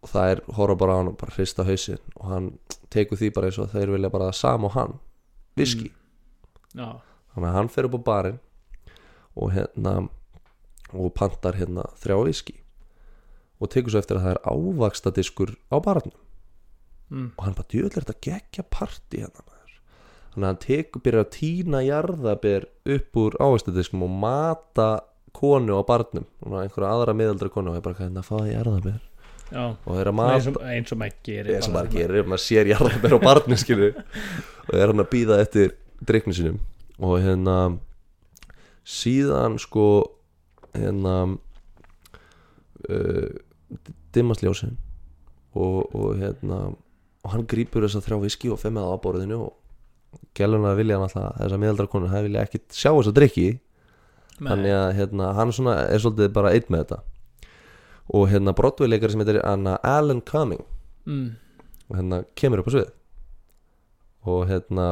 [0.00, 2.46] og það er horfa bara á hann og bara hrista hausinn og hann
[2.92, 4.96] tekur því bara eins og þeir vilja bara sam og hann
[5.58, 5.90] viski
[6.70, 7.02] Já,
[7.34, 8.40] þannig að hann fer upp á barinn
[9.36, 9.94] og hérna
[10.90, 12.56] og pantar hérna þrjá viski
[13.60, 16.16] og tekur svo eftir að það er ávaksta diskur á barnum.
[17.10, 17.32] Mm.
[17.36, 19.50] og hann bara djöðlega þetta geggja party hérna
[20.30, 24.90] þannig að hann tekur byrja að tína jarðaber upp úr ávakstadiskum og mata
[25.34, 29.00] konu á barnum einhverja aðra miðaldra konu og ég bara hérna fáði jarðaber
[29.50, 29.64] já.
[29.84, 32.70] Og þeir að Svona eins og, og maður gerir eins og maður gerir, maður sér
[32.70, 34.00] jarðaber á barni skilur
[34.68, 35.74] og er hann að býða eftir
[36.06, 36.58] dreikni sinum
[37.00, 37.56] og hérna
[38.86, 39.86] síðan sko
[40.76, 41.14] hérna
[42.88, 43.28] uh,
[44.14, 44.76] dimmast ljósin.
[45.50, 46.70] Og, og hérna
[47.20, 51.06] og hann grípur þess að þrjá viski og femið á borðinu og gæluna vilja hann
[51.08, 53.48] alltaf þess að miðaldra konur, það vilja ekki sjá þess að drikki
[54.40, 57.00] þannig að hérna, hann svona er svolítið bara einn með þetta
[58.10, 60.64] og hérna Broadway-leikari sem heitir Anna Alan Cumming.
[61.06, 61.36] Mm.
[61.88, 62.90] og hérna kemur upp á svið.
[64.30, 64.86] Og hérna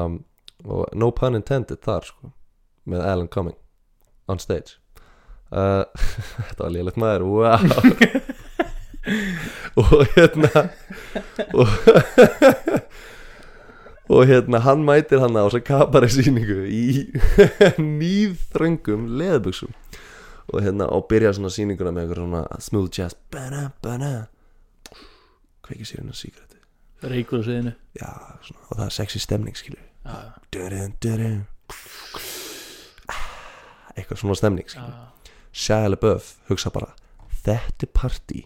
[0.65, 2.33] og no pun intended þar sko
[2.89, 3.57] með Alan Cumming
[4.29, 4.79] on stage.
[5.51, 5.85] Uh,
[6.49, 7.59] þetta var lélegt maður wow.
[9.79, 10.67] Og hérna
[11.55, 11.69] og,
[14.19, 16.83] og hérna hann mætir hann á þess að kapari sýningu í
[17.79, 19.73] nýðþröngum leðbuxum
[20.53, 23.17] og hérna og byrja svona sýninguna með eitthvað svona smooth jazz.
[23.33, 24.13] Bana bana
[25.67, 26.57] kveikir sér hérna síkrati
[27.03, 27.73] Reykur á sviðinu.
[27.95, 28.11] Já,
[28.43, 29.57] svona, og það er sexy stemning
[30.53, 31.45] dun, dun.
[33.95, 36.95] eitthvað svona stemning skilur já, Shia LaBeouf hugsa bara
[37.45, 38.43] þetta er partí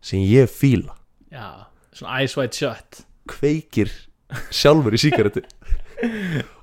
[0.00, 0.94] sem ég fíla.
[1.32, 1.66] Já
[1.96, 3.90] Svona eyes wide shut kveikir
[4.52, 5.42] sjálfur í síkaretu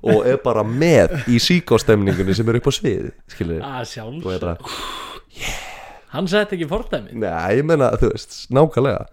[0.04, 3.12] og er bara með í síkástemningunni sem er upp á skilur
[3.58, 4.56] að og er sjálfs bara,
[6.14, 7.16] Hann sett ekki fordæmi.
[7.18, 9.06] Neða, ég meina þú veist, nákvæmlega.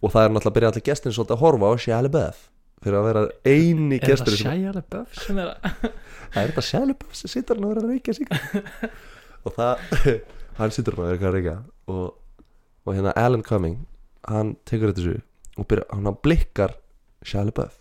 [0.00, 2.44] Og það er náttúrulega að byrja allir gestin svolítið að horfa á Shia LaBeouf
[2.78, 5.72] fyrir að vera eini Er það gestur Shia LaBeouf sem er að
[6.32, 8.90] það er þetta Shia LaBeouf sem situr hann að vera að reykja síkaretu
[9.48, 9.82] og það,
[10.60, 11.56] hann situr hann að vera að reykja.
[11.90, 12.06] Og,
[12.86, 13.82] og hérna Alan Cumming
[14.30, 15.18] hann tekur þetta svo
[15.58, 16.76] og byrja, hann blikkar
[17.26, 17.76] Shia LaBeouf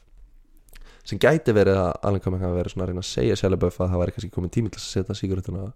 [1.07, 3.91] sem gæti verið að Alan Cumming hafi verið svona að reyna að segja LaBeouf að
[3.93, 5.67] það væri kannski komið tími til að setja sígarettuna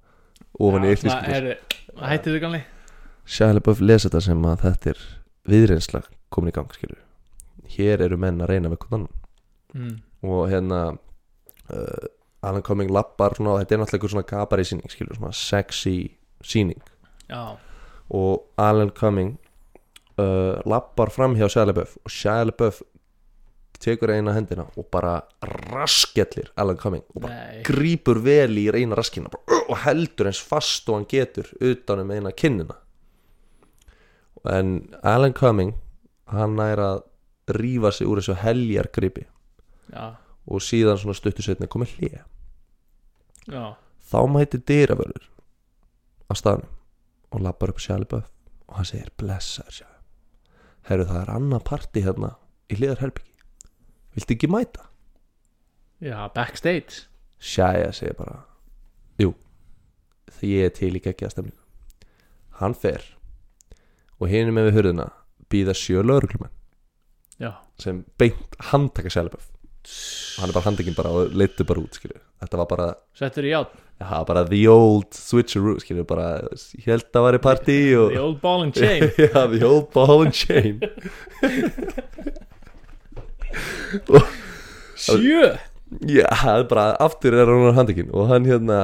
[0.60, 2.62] ofan í eitt svona, fiskglas er, Hættið þið ganli
[3.56, 5.06] LaBeouf lesa þetta sem að þetta er
[5.52, 7.02] viðreynsla komin í gang skilur
[7.78, 9.08] hér eru menn að reyna hvernig annan
[9.78, 9.96] mm.
[10.28, 12.10] og hérna uh,
[12.41, 15.96] Alan Cumming lappar svona, og þetta er náttúrulega svona gabari síning skilur, svona sexy
[16.44, 16.82] síning
[17.30, 17.56] Já,
[18.12, 19.38] og Alan Cumming
[20.20, 22.17] uh, lappar fram hjá LaBeouf og
[22.52, 22.82] LaBeouf
[23.82, 25.17] tekur eina hendina og bara
[25.72, 27.62] raskellir Alan Cumming og bara nei.
[27.67, 32.12] grípur vel í eina raskina bara, uh, og heldur eins fast og hann getur utanum
[32.12, 32.78] eina kinnina.
[34.50, 35.76] En Alan Cumming
[36.32, 37.02] hann er að
[37.52, 39.26] rífa sig úr þessu heljar gripi
[39.91, 40.15] Já,
[40.48, 42.22] og síðan svona stuttu setni komið hlýja
[43.52, 43.63] já,
[44.08, 45.26] þá mæti dyravörður
[46.32, 46.72] á staðnum
[47.32, 48.30] og lappar upp sjálfböf
[48.70, 49.89] og hann segir blessaður sjá
[50.88, 52.34] herru það er annað parti hérna
[52.72, 53.31] í hliðar herbyggi
[54.15, 54.88] viltu ekki mæta?
[56.02, 57.06] já, backstage.
[57.41, 58.43] Shia segir bara
[59.21, 59.34] jú,
[60.38, 61.58] því ég er til í geggjaða stemningu.
[62.62, 63.06] Hann fer
[64.21, 65.08] og hinum með við hurðina
[65.52, 66.54] býða sjö lauruglumenn
[67.41, 69.47] Já, sem beint handtaka sjálfböf
[70.38, 72.86] hann er bara handekinn bara og leittu bara út skilju þetta var bara,
[73.17, 76.28] settur í játn já, bara the old switcheroo skilju bara,
[76.78, 79.10] ég held að var í partí og the old ball and chain.
[79.17, 80.78] Já, the old ball and chain
[85.02, 85.50] sjö.
[86.08, 88.78] Já, það er bara aftur er hann handekinn og hann hérna,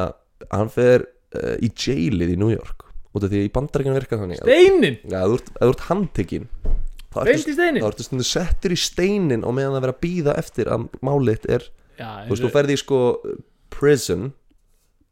[0.52, 1.06] hann fer
[1.38, 2.84] uh, í jailið í New York.
[3.16, 5.62] Út af því að í bandarækjunum virkar þannig að- steinin, Já, ef þú ert- ef
[5.64, 6.50] þú ert handtekinn.
[7.08, 9.96] Þá ertu, beint í steinin þá ertu stundu settur í steinin og meðan það vera
[9.96, 11.64] að býða eftir að máliðt er
[11.98, 13.00] já, Þú veist, þú ferði í sko
[13.74, 14.28] prison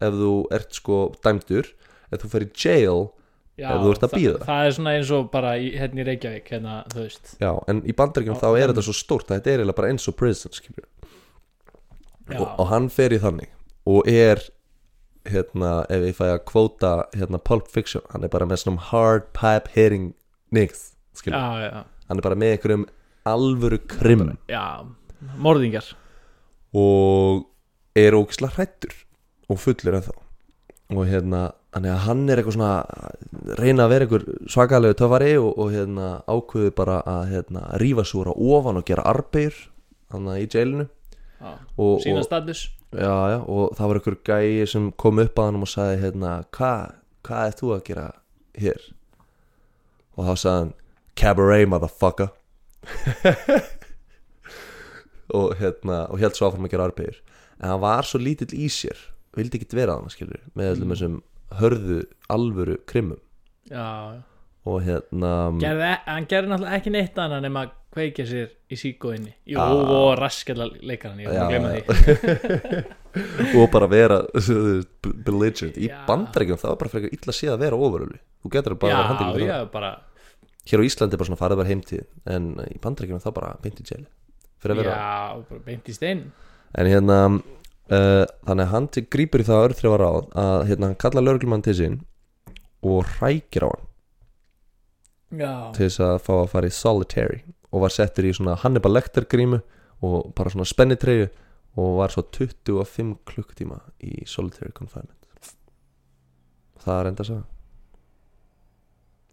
[0.03, 1.71] ef þú ert sko dæmdur.
[2.11, 2.99] Ef þú ferði í jail
[3.57, 4.45] já, ef þú ert að það- bíða.
[4.49, 6.75] það er svona eins og bara í, hérna í Reykjavík hérna,
[7.39, 10.15] Já, en í bandaríkjum þá er þetta svo stórt þetta er eiginlega bara eins og
[10.15, 10.51] prison
[12.35, 13.49] og, og hann fer í þannig
[13.85, 14.41] og er
[15.25, 19.31] hérna, ef ég fæ að kvóta hérna Pulp Fiction, hann er bara með svona hard
[19.33, 20.13] pipe hitting
[20.51, 20.91] niggs
[21.23, 22.85] hann er bara með einhverjum
[23.25, 24.37] alvöru krim.
[24.49, 24.85] Já
[25.41, 25.93] morðingjar.
[26.75, 27.45] Og
[27.97, 28.93] er ógislega hrættur
[29.49, 30.13] og fullur ennþá.
[30.93, 35.33] Og hérna, þannig að hann er eitthvað svona að reyna að vera einhver svakalegu töfari
[35.37, 39.57] og, og hérna ákveðu bara að hérna rífa súra ofan og gera arbeir
[40.13, 40.87] hann í jailinu.
[42.01, 42.69] Sína status.
[42.95, 46.31] Já, já, og það var einhver gæi sem kom upp að hann og sagði hérna,
[46.55, 48.07] hvað hva er þú að gera
[48.61, 48.81] hér?
[50.15, 50.73] Og þá sagði hann
[51.19, 52.31] cabaret motherfucker.
[55.35, 57.15] Og hérna og held svo áfram að gera arbeir
[57.57, 58.99] en hann var svo lítill í sér
[59.35, 61.23] vildi ekki vera hann skilur með öllum Mm.
[61.59, 63.19] Hörðu alvöru krimmum.
[63.69, 64.21] Já,
[64.65, 65.31] og hérna
[65.61, 69.65] gerði, hann gerði náttúrulega ekki neitt annað nema að kveikja sér í síkóinni jú, Já.
[69.71, 71.83] og raskjala leikaran ég var Já, að gleyma já.
[71.85, 72.85] því.
[73.61, 74.17] Og bara vera
[75.25, 75.77] belligerent.
[75.79, 76.01] Í Já.
[76.09, 79.07] bandaríkjum það var bara frekar illa séð að vera ofurölu þú getur bara að já,
[79.11, 79.91] handtekinn já, bara
[80.65, 82.03] hér á Íslandi er bara svona farið bara heimtíð
[82.35, 86.25] en í bandaríkjum það bara beint í fyrir vera já, bara beint í stein.
[86.75, 87.19] En hérna
[87.91, 91.65] uh, þannig að hann til grípur í það örþrefa ráð að hérna hann kalla lögreglumann
[91.65, 91.97] til sín
[92.85, 93.87] og hrækir á hann.
[95.35, 97.41] Já, til þess að fá að fara í solitary
[97.73, 99.59] og var settur í svona Hannibal Lecter grímu
[100.05, 101.27] og bara svona spennitreyju
[101.81, 105.19] og var svo 25 klukktíma í solitary confinement.
[106.85, 107.54] Það er enda að sagða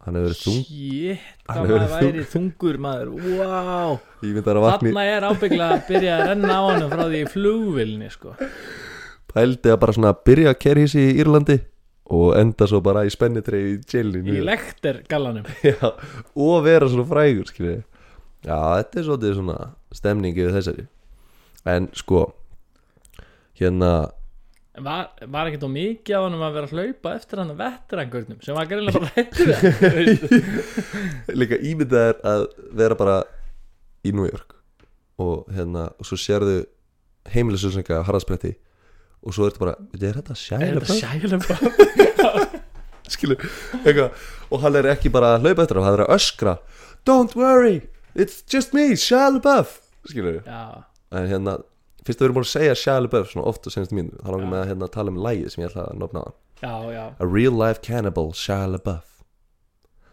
[0.02, 3.10] hann hefur verið þung shit, Hann hefur verið væri þungur maður.
[3.38, 7.02] Wow, ég myndi að vakni þarna er ábygglega að byrja að renna á hann frá
[7.04, 8.34] því í flugvilni sko.
[9.32, 11.58] pældi að bara svona byrja að kerja í Írlandi
[12.12, 14.34] og enda svo bara í spennitreyju í jailinu.
[14.36, 15.94] Í lekter gallanum Já,
[16.34, 17.78] og vera svona frægur skilji
[18.42, 19.58] já, þetta er svolítið svona
[19.94, 20.86] stemning yfir þessari.
[21.68, 22.24] En sko
[23.60, 24.10] hérna
[24.80, 28.40] var, var ekkert á mikið á hann að vera að hlaupa eftir hann að vetturangurnum
[28.44, 29.48] sem var greinlega bara hættur
[31.42, 32.46] líka ímyndað er að
[32.80, 33.16] vera bara
[34.02, 34.56] í New York
[35.22, 36.62] og hérna, og svo sérðu
[37.32, 38.56] heimilisauðsenga á harðaspretti
[39.22, 41.44] og svo ertu bara, er þetta sjælum
[43.12, 43.36] skilu,
[43.82, 44.14] eitthvað.
[44.52, 46.56] Og hann er ekki bara að hlaupa eftir hann, hann er að öskra.
[47.08, 47.82] Don't worry,
[48.14, 49.78] it's just me, Shia LaBeouf.
[50.08, 50.38] Skilu,
[51.12, 51.58] en hérna
[52.06, 54.30] fyrst að við erum búin að segja Shia LaBeouf svona oft og senast mínu, þá
[54.34, 56.30] langar með að hérna, tala um lægið sem ég ætla að nofna á
[56.62, 57.04] já, já.
[57.18, 59.08] A Real Life Cannibal Shia LaBeouf.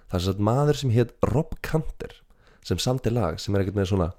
[0.09, 2.15] Það er svo maður sem hétt Rob Canter
[2.65, 4.09] sem samti lag sem er ekkert með svona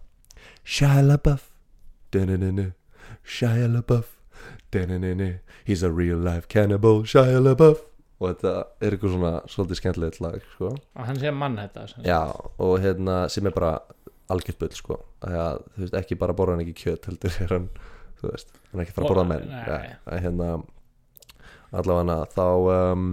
[0.64, 1.50] Shia LaBeouf.
[3.24, 4.16] Shia LaBeouf.
[5.66, 7.86] He's a real life cannibal Shia LaBeouf.
[8.20, 8.50] Og þetta
[8.84, 10.74] er eitthvað svona svolítið skemmtilegt lag sko.
[10.76, 12.20] og hann sé mann þetta já
[12.60, 13.78] og hérna sem er bara
[14.30, 14.98] algjört bull sko.
[15.26, 17.70] Að, þú veist ekki bara borða hann ekki kjöt heldur er hann
[18.20, 19.48] þú veist hann er ekki fara að borða menn.
[19.50, 20.50] Ja, að hérna
[21.70, 23.08] allavega þá um,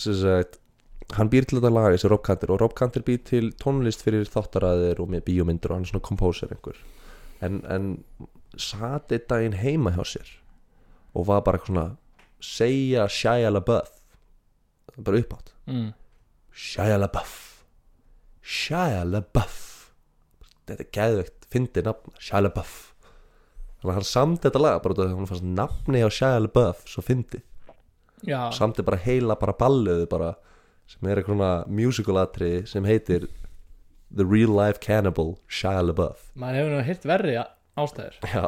[0.00, 0.60] sem sagt
[1.14, 4.28] hann býr til þetta lag þessi Rob Canter og Rob Canter býr til tónlist fyrir
[4.30, 6.78] þáttaræðir og með bíómyndur og hann er svona kompóser einhver.
[7.44, 7.90] En, en
[8.60, 10.32] sati daginn heima hjá sér
[11.14, 11.90] og var bara svona
[12.42, 13.92] segja Shia LaBeouf.
[14.96, 15.92] Bara uppátt mm.
[16.54, 17.38] Shia LaBeouf.
[18.42, 19.73] Shia LaBeouf
[20.68, 22.74] þetta er geðvegt, fyndi nafn Shia LaBeouf.
[23.80, 26.08] Þannig að hann samt þetta lag bara út af því að hann fannst nafni á
[26.08, 27.40] Shia LaBeouf svo fyndi,
[28.24, 30.34] já, samt bara heila bara balluðu bara
[30.88, 31.50] sem er eitthvað svona
[31.80, 33.26] musical atri sem heitir
[34.14, 36.30] The Real Life Cannibal Shia LaBeouf.
[36.38, 37.34] Maður hefur nú hirt verri
[37.80, 38.20] ástæður.
[38.30, 38.46] Já,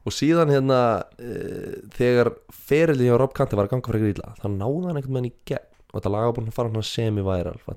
[0.00, 0.80] og síðan hérna
[1.20, 5.18] uh, þegar ferilin hjá Rob Canter var að ganga fyrir illa þá náði hann einhvern
[5.18, 5.66] veginn í gegn.
[5.90, 6.70] Og þetta lag var búin að fara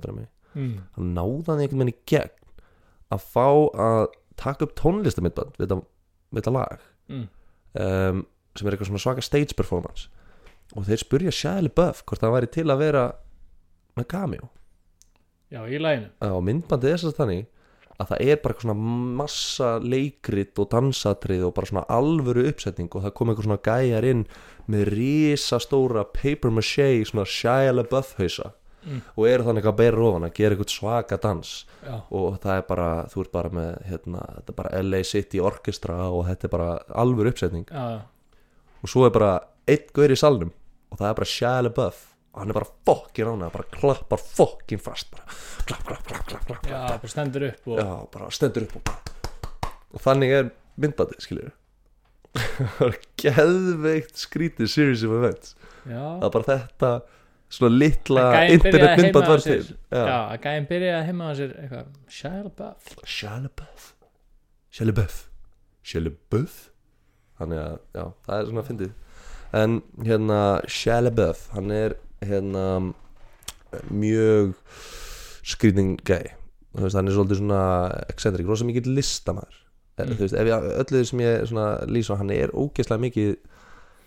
[0.06, 0.30] hann mig?
[0.54, 0.74] Mm.
[0.94, 2.43] hann náði hann einhvern veginn í gegn
[3.12, 3.48] að fá
[3.84, 4.04] að
[4.40, 5.74] taka upp tónlistamindband við
[6.34, 6.84] þetta, lag.
[7.08, 7.26] Mm.
[7.78, 8.22] um,
[8.54, 10.08] sem er eitthvað svona svaka stage performance.
[10.74, 13.02] Og þeir spurja Shia LaBeouf hvort það væri til að vera
[13.98, 14.48] með cameo.
[15.52, 17.44] Já, í læginu og myndbandið er þess að þannig
[17.94, 22.90] að það er bara eitthvað svona massa leikrit og dansatrið og bara svona alvöru uppsetning
[22.90, 24.24] og það kom eitthvað svona gæjar inn
[24.70, 28.50] með risastóra paper maché svona Shia LaBeouf hausa
[28.84, 29.00] Mm.
[29.16, 31.52] og eru þannig að bera ofan að gera eitthvað svaka dans.
[31.84, 35.40] Já, og það er bara, þú ert bara með hérna, þetta er bara LA City
[35.40, 36.68] Orchestra og þetta er bara
[37.04, 37.64] alvöru uppsetning.
[37.70, 38.02] Já,
[38.84, 39.30] og svo er bara
[39.70, 40.52] einn gaur í salnum
[40.90, 42.02] og það er bara Shia LaBeouf.
[42.34, 45.22] Og hann er bara fokkin ánægð, bara klappar fokkin fast bara.
[45.68, 49.12] Klapp, klapp, klapp, klapp, klapp, já, bara stendur upp og Já, bara stendur upp og,
[49.94, 50.48] og þannig er
[50.82, 51.52] myndbandi, skiljur
[52.78, 55.54] það er geðveikt skrítið series of events.
[55.86, 56.90] Já, það er bara þetta
[57.54, 59.60] svona litla Að internet myndband var til.
[59.90, 61.54] Já, að gæðin byrjaði að heima á sér
[63.14, 65.16] Shia LaBeouf.
[65.84, 66.58] Shia LaBeouf?
[67.38, 68.92] Þannig að, já, það er svona fyndið.
[69.54, 72.66] En hérna Shia LaBeouf, hann er hérna
[73.90, 74.54] mjög
[75.44, 75.98] skrýting
[76.74, 77.64] þú veist, hann er svolítið svona
[78.10, 79.58] excentrik, rosa mikið listamæður
[80.00, 80.14] mm.
[80.14, 80.22] Mm.
[80.26, 81.54] ef ég, öllu því sem ég
[81.90, 83.34] lýsa, hann er ógeðslega mikið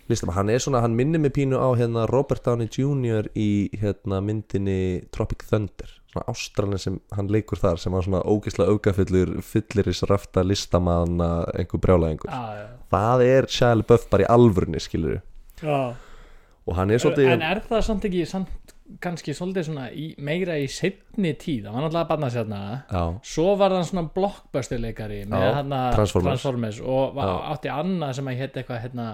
[0.08, 3.28] listamæður, hann er svona, hann minnir mig pínu á hérna Robert Downey Jr.
[3.36, 5.90] í hérna myndinni Tropic Thunder.
[6.08, 11.82] Svona ástralin sem hann leikur þar sem var svona ógeðslega aukafullur fylliris rafta listamanna einhver
[11.84, 15.20] brjála einhver já, já, það er Shia LaBeouf bara í alvörni skilur
[15.60, 15.80] já.
[16.68, 18.72] Og hann er svolítið En er það samt ekki samt,
[19.04, 21.68] kannski svolítið svona í, meira í seinni tíð?
[21.68, 23.02] Það var náttúrulega barna sérna já,
[23.36, 26.80] svo var það svona blockbuster leikari með Já, hana Transformers.
[26.80, 29.08] og var, átti annað sem að hétt eitthvað hérna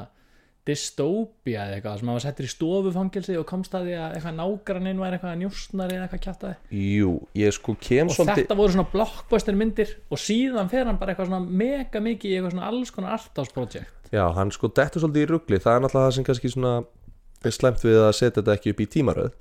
[0.65, 4.39] dystopia eða eitthvað sem að var settur í stofufangilsi og komst að því að eitthvað
[4.39, 8.77] nágranninn var eitthvað njóstnari eða eitthvað kjátaði jú, ég sko kem og svolítið þetta voru
[8.77, 12.71] svona blockbuster myndir og síðan fer hann bara eitthvað svona mega mikið í eitthvað svona
[12.73, 15.61] alls konar arthouse-project já, hann sko dettur svolítið í ruggli.
[15.63, 16.75] Það er náttúrulega það sem kannski svona
[17.45, 19.33] er slemt við að setja þetta ekki upp í tímaröð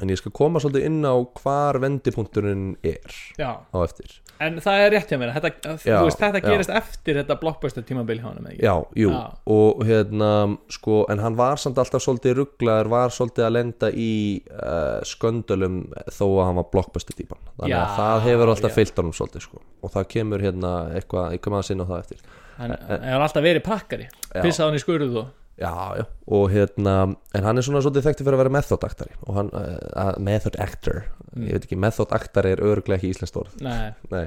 [0.00, 4.18] en ég skal koma svolítið inn á hvar vendipunkturinn er já, á eftir.
[4.42, 8.18] En það er rétt hjá mér þetta, Já, veist, þetta gerist eftir þetta blockbuster tímabil
[8.18, 8.62] hjá hann ekki?
[8.64, 9.20] já, jú, Já.
[9.54, 10.30] og hérna
[10.72, 14.10] sko, en hann var samt alltaf svolítið rugglaður var svolítið að lenda í
[14.50, 17.38] uh, sköndölum þó að hann var blockbuster típan.
[17.60, 19.62] Þannig að það hefur alltaf fyllt honum svolítið sko.
[19.82, 22.24] Og það kemur hérna eitthvað, ég kom að sinna á það eftir.
[22.58, 24.42] Hann hann hefur alltaf verið pakkari Já.
[24.42, 26.94] pissaði hann í skurðu og Já, já, og hérna
[27.36, 30.56] en hann er svona svolítið þekktur fyrir að vera method actari og hann, uh, method
[30.62, 31.02] actor.
[31.32, 31.44] Mm.
[31.46, 33.58] ég veit ekki, method actor er örglega ekki íslenskt orð.
[33.64, 34.26] Nei, Nei,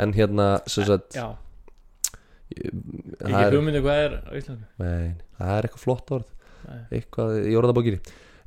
[0.00, 1.26] en hérna sem sagt, já,
[2.54, 4.68] ekki er, hugmyndu hvað er Íslandi.
[4.82, 6.32] Nei, það er eitthvað flott orð.
[6.60, 6.80] Nei.
[6.98, 8.00] eitthvað í orðabókinni.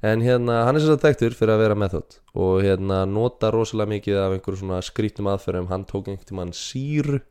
[0.04, 2.18] En hérna, hann er sem sagt þekktur fyrir að vera method.
[2.36, 5.70] Og hérna nota rosalega mikið af einhverju svona skrítnum aðferðum.
[5.72, 7.22] Hann tók einhvern tímann síru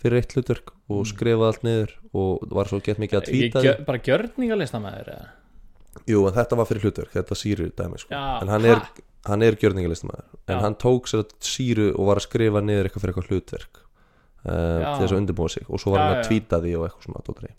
[0.00, 1.10] fyrir eitt hlutverk og Mm.
[1.12, 5.28] skrifaði allt niður og var svo gett mikið að tvíta gjör, bara gjörningalista með þér
[6.06, 8.14] Jú, en þetta var fyrir hlutverk, þetta síru dæmi sko.
[8.14, 9.04] Já, en hann er, ha?
[9.26, 10.60] hann er gjörningalistamaður en Já.
[10.64, 14.50] hann tók sér að síru og var að skrifa niður eitthvað fyrir eitthvað hlutverk uh,
[14.50, 17.08] til þess að undirbúa sig og svo var Já, hann að tvíta því og eitthvað
[17.08, 17.52] svona dótari.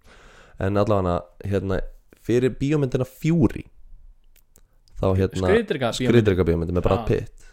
[0.60, 1.16] en allavega
[1.52, 1.82] hérna,
[2.22, 3.66] fyrir bíómyndina Fury
[5.02, 5.52] þá hérna
[5.98, 7.06] skriðdrika bíómyndi með Brad.
[7.08, 7.48] Pitt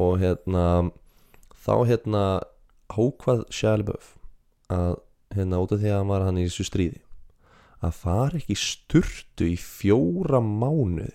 [0.00, 0.90] og hérna
[1.64, 2.22] þá hérna
[2.94, 4.14] hókvað LaBeouf
[4.72, 4.94] að
[5.34, 7.00] hérna út af því að hann var hann í þessu stríði
[7.84, 11.12] að fara ekki sturtu í fjóra mánuði.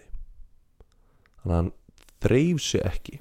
[1.42, 1.72] Þannig að hann
[2.22, 3.20] þreif sig ekki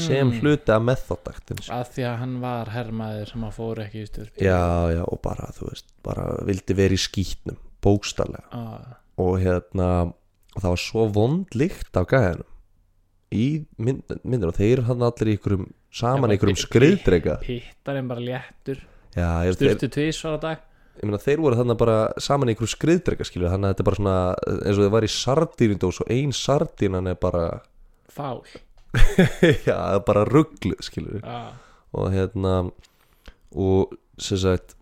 [0.00, 1.90] sem hluti af methodaktin að Mm.
[1.92, 4.60] því að hann var hermaður sem að fóru ekki í styrk já
[4.94, 9.88] já og bara þú veist bara vildi vera í skýtnum bókstarlega ah, og hérna
[10.56, 12.48] það var svo vond lykt af gæðanum
[13.36, 18.24] í mynd, myndir og þeir hann allir í ykkurum saman í ykkurum skriðdrega pittarinn bara
[18.24, 18.80] léttur
[19.16, 20.64] já, ég, þeir, styrtu tvísvar á dag.
[20.96, 23.88] Ég meina þeir voru þannig bara saman í ykkurum skriðdrega skilur þannig að þetta er
[23.88, 24.16] bara svona
[24.56, 27.44] eins og þau var í sardínundós og ein sardínan er bara
[28.12, 28.40] fál.
[29.66, 31.50] Já, það er bara ruggluð skilur ah,
[31.92, 32.54] og hérna
[33.52, 34.76] og sem sagt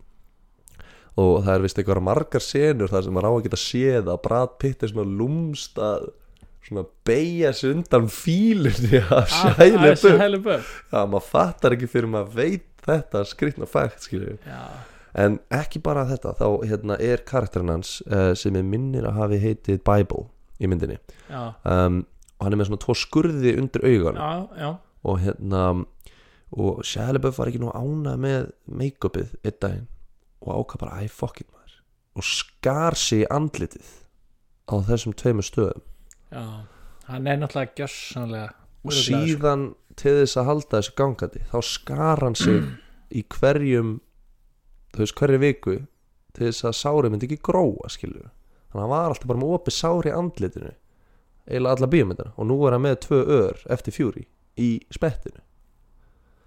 [1.19, 4.21] og það er vist eitthvað margar senur þar sem maður á að geta séð að
[4.23, 6.09] Brad Pitt er svona lúmst að
[6.65, 10.73] svona beigja sig undan fílunni sjæli börn Shia LaBeouf.
[10.91, 14.61] Já, maður fattar ekki fyrir maður veit þetta skrýtna fægt skilju já,
[15.25, 19.41] en ekki bara þetta, þá hérna er karakterinn hans uh, sem er minnir að hafi
[19.41, 20.25] heitið Bible
[20.59, 20.97] í myndinni.
[21.29, 22.03] Um,
[22.35, 24.69] og hann er með svona tvo skurði undir já
[25.05, 25.63] og hérna
[26.55, 29.87] og Shia LaBeouf var ekki nú ánað með make-upið einn daginn
[30.45, 31.79] og ákvað bara, æ, fuck it maður.
[32.15, 33.91] Og skar í andlitið
[34.69, 35.83] á þessum tveimur stöðum
[36.31, 36.45] já,
[37.09, 38.53] hann er náttúrulega gjössanlega
[38.85, 39.67] og síðan
[39.97, 42.63] til þess að halda þessu gangandi þá skar hann sig
[43.15, 43.99] í hverjum
[44.95, 45.77] þú veist, hverju viku
[46.35, 49.55] til þess að sári myndi ekki gróa skilju þannig að hann var alltaf bara með
[49.59, 50.73] opið sári í andlitinu
[51.45, 54.25] eiginlega alla bíómyndina og nú er hann með tvö ör eftir fjúri
[54.57, 55.41] í spettinu.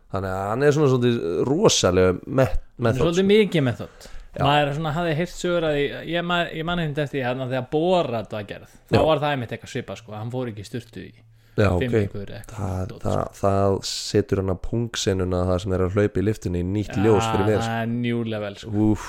[0.08, 4.06] Þannig að hann er svona svona rosalega með, er svolítið mikið með þátt
[4.39, 4.45] Já.
[4.47, 7.49] maður svona hafði heyrt sögur að því, ég, man- ég manni hindi eftir því hérna
[7.51, 9.03] þegar Borat var gerð þá Já.
[9.09, 11.11] var það einmitt eitthvað svipa sko, hann fór ekki í styrtu í
[11.59, 15.84] já, ok vikur eitthvað það, dót, það, það setur hann að pungsenuna það sem er
[15.89, 17.03] að hlaupa í liftunni í nýtt sko.
[17.09, 18.70] ljós fyrir mér það er new level sko.
[18.93, 19.09] Úf.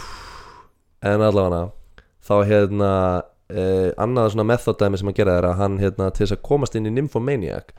[1.14, 1.62] en allavega
[2.30, 2.90] þá hérna
[3.50, 6.76] eh, annað svona methodæmi sem að gera er að hann hérna til þess að komast
[6.76, 7.72] inn í Nymphomaniac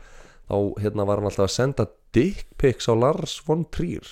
[0.50, 4.06] þá hérna var hann alltaf að senda dick pics á Lars von Trier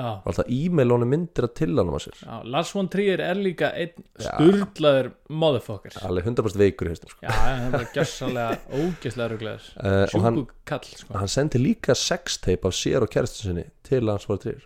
[0.00, 2.16] og alltaf e-mail honum myndir að til hann á sér.
[2.22, 4.30] Já, Lars von Trier er líka einn Já.
[4.30, 7.26] sturlaður motherfucker já, alveg 100% veikur í haustum sko.
[7.28, 11.12] hann er bara gjössalega ógeðslega rugleður uh, og hann, kall sko.
[11.18, 14.64] hann sendi líka sextape af sér og kæristu sinni til Lars von Trier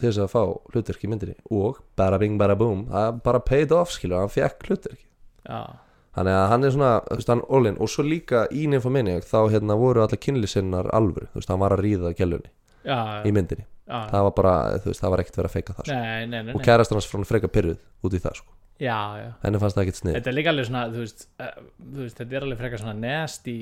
[0.00, 0.42] til þess að fá
[0.72, 1.36] hlutverk í myndinni.
[1.52, 5.02] Og bara bing bara boom bara paid off skilur, hann fekk hlutverk
[5.44, 5.60] já,
[6.12, 7.76] Þannig að hann er svona, þú veist, hann all in.
[7.80, 11.72] Og svo líka í Nymphomaniac þá hérna voru allar kynlýsinnar alvöru, þú veist, hann var
[11.72, 12.50] að ríða gælunni
[12.84, 13.98] já, í myndinni, já.
[14.12, 15.98] það var bara, þú veist, það var ekkert verið að feika það, sko.
[15.98, 16.66] Nei, nei, nei, og nei.
[16.68, 18.56] kærastan hans frá freka pyrruð út í það, sko,
[19.42, 21.52] henni fannst það ekkert snið, Þetta er líka alveg svona, þú veist, uh,
[21.82, 23.58] þú veist þetta er alveg frekar svona nasty.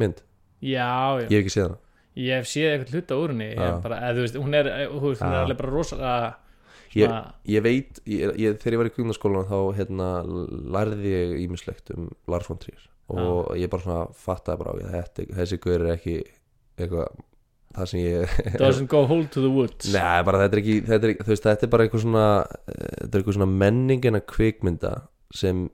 [0.00, 0.22] Mynd,
[0.62, 1.80] Já, já, ég hef ekki séð hana.
[2.12, 4.84] Ég hef séð eitthvað hluta úr henni ég bara, eða, þú veist, hún er, eh,
[4.92, 6.28] þú veist, hún er alveg bara rosalega
[6.92, 10.08] ég, svona, ég veit, ég, ég, þegar ég var í kvíknaskólan þá hérna
[10.76, 12.86] lærði ég ímislegt um Lars von Trier.
[13.12, 16.16] Og ég bara svona fattaði bara ég, þetta, þessi guður er ekki
[16.78, 17.24] eitthvað,
[17.76, 21.10] það sem ég doesn't go hold to the woods Nei, bara þetta er ekki, þetta
[21.10, 22.26] er, veist, þetta er bara eitthvað svona
[23.06, 24.96] eitthvað svona menningin að kvikmynda
[25.32, 25.68] sem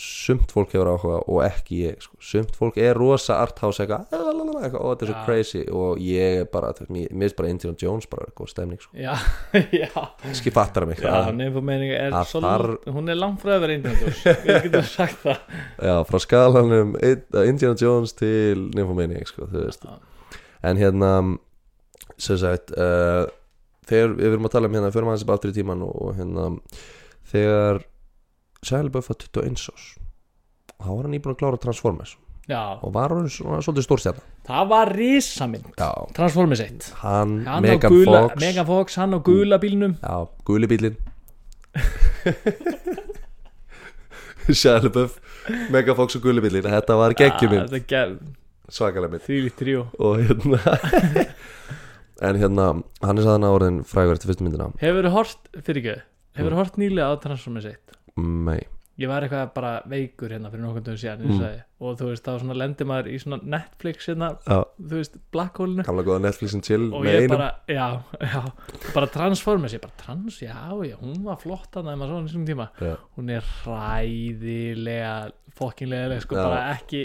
[0.00, 2.14] sumt fólk hefur áhuga og ekki ég sko.
[2.24, 5.24] sumt fólk er rosa arthouse eitthvað, og þetta er svo Já.
[5.26, 8.94] crazy og ég er bara, mér finnst bara Indiana Jones bara góð stemning, sko.
[8.96, 9.12] Já,
[9.82, 9.90] já,
[10.38, 15.42] skil fattar mig þar- hún er langt frá að vera Indians við getum sagt það
[15.90, 19.84] já, frá skalanum Indiana Jones til Nymphomaniac, sko, þú veist.
[20.62, 21.10] En hérna
[22.20, 23.24] sem sagt uh,
[23.88, 26.48] þegar við erum að tala um hérna fyrir maður sem aftur í tíman og hérna
[27.30, 27.80] þegar
[28.60, 29.86] Shia LaBeouf var 21 ás
[30.80, 32.16] þá var hann íbúin að klára Transformers.
[32.50, 37.62] Já, og var hann svona svolítið stórstjarn það var risamynd já, Transformers 1 hann, Hann
[37.64, 38.40] Megan og gula, Fox.
[38.42, 39.94] Megan Fox, hann og gula bílnum.
[40.02, 40.16] Já,
[40.48, 40.96] guli bílin
[44.50, 45.18] Shia LaBeouf
[45.74, 48.16] Megan Fox og guli bílin þetta var geggjum Ah, Þetta er
[48.74, 49.86] svakalega mynd því tríó.
[49.98, 50.60] Og hérna
[52.28, 52.66] en hérna,
[53.04, 54.70] hann er saðan áriðin frægur eftir fyrstu myndina.
[54.82, 55.96] Hefur þú hort, fyrir ekki
[56.38, 56.60] Hefur þú Mm.
[56.62, 58.60] hort nýlega á Transformers 1 Nei,
[59.00, 61.62] Ég var eitthvað bara veikur hérna fyrir nokkuð dögum síðan Mm.
[61.80, 65.56] og þú veist, þá svona lendir maður í svona Netflix hérna, já, þú veist, Black
[65.56, 65.84] Hole-inu.
[65.86, 68.42] Gamla góða Netflix and chill og ég bara, já, já
[68.94, 70.52] bara Transformers, ég bara, trans, já,
[70.84, 72.68] já hún var flott að maður svona þessum tíma.
[72.80, 72.96] Já.
[73.16, 75.14] hún er hræðilega
[75.56, 76.44] fokkinlega, sko, Já.
[76.44, 77.04] bara ekki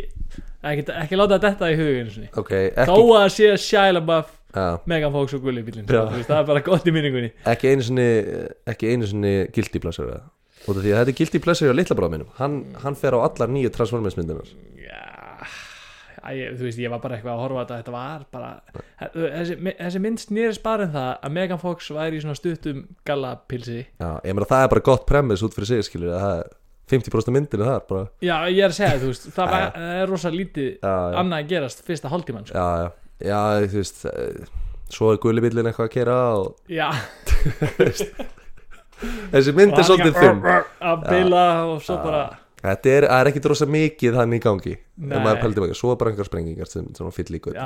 [0.63, 2.29] ekki, ekki láta þetta í huginu sinni.
[2.37, 4.41] Ok, þó að sé Shia LaBeouf
[4.87, 8.07] Megan Fox og Gulli veist, það er bara gott í minningunni ekki einu sinni
[8.71, 10.29] ekki einu sinni guilty pleasure eða?
[10.65, 13.17] Út af því að þetta er guilty pleasure á litla bráð mínum hann, hann fer
[13.17, 14.49] á allar nýju Transformers myndinar
[14.79, 15.03] já
[16.25, 18.47] Æ, þú veist, ég var bara eitthvað að horfa á þetta var bara
[19.13, 23.83] þessi, þessi mynd snýrist bara um það að Megan Fox væri í svona stuttum gallapilsi.
[24.01, 26.49] Já, ég meina það er bara gott premise út fyrir sig skilur það er
[26.95, 30.01] 50% af myndinu þar bara, já, ég er að segja, þú veist, það, var, það
[30.01, 32.57] er rosa lítið já, já, annað að gerast fyrsta hálftíman sko.
[32.57, 34.51] já, já, já þú veist eh,
[34.97, 36.89] svo er gulli bílinn eitthvað að kera og já,
[39.33, 42.25] þessi mynd er svolítið þunn að bila og svo bara
[42.65, 44.75] þetta er, er ekki drosa mikið þannig í gangi.
[45.77, 47.59] Svo bara einhver sprengingar sem, sem fyll í gutt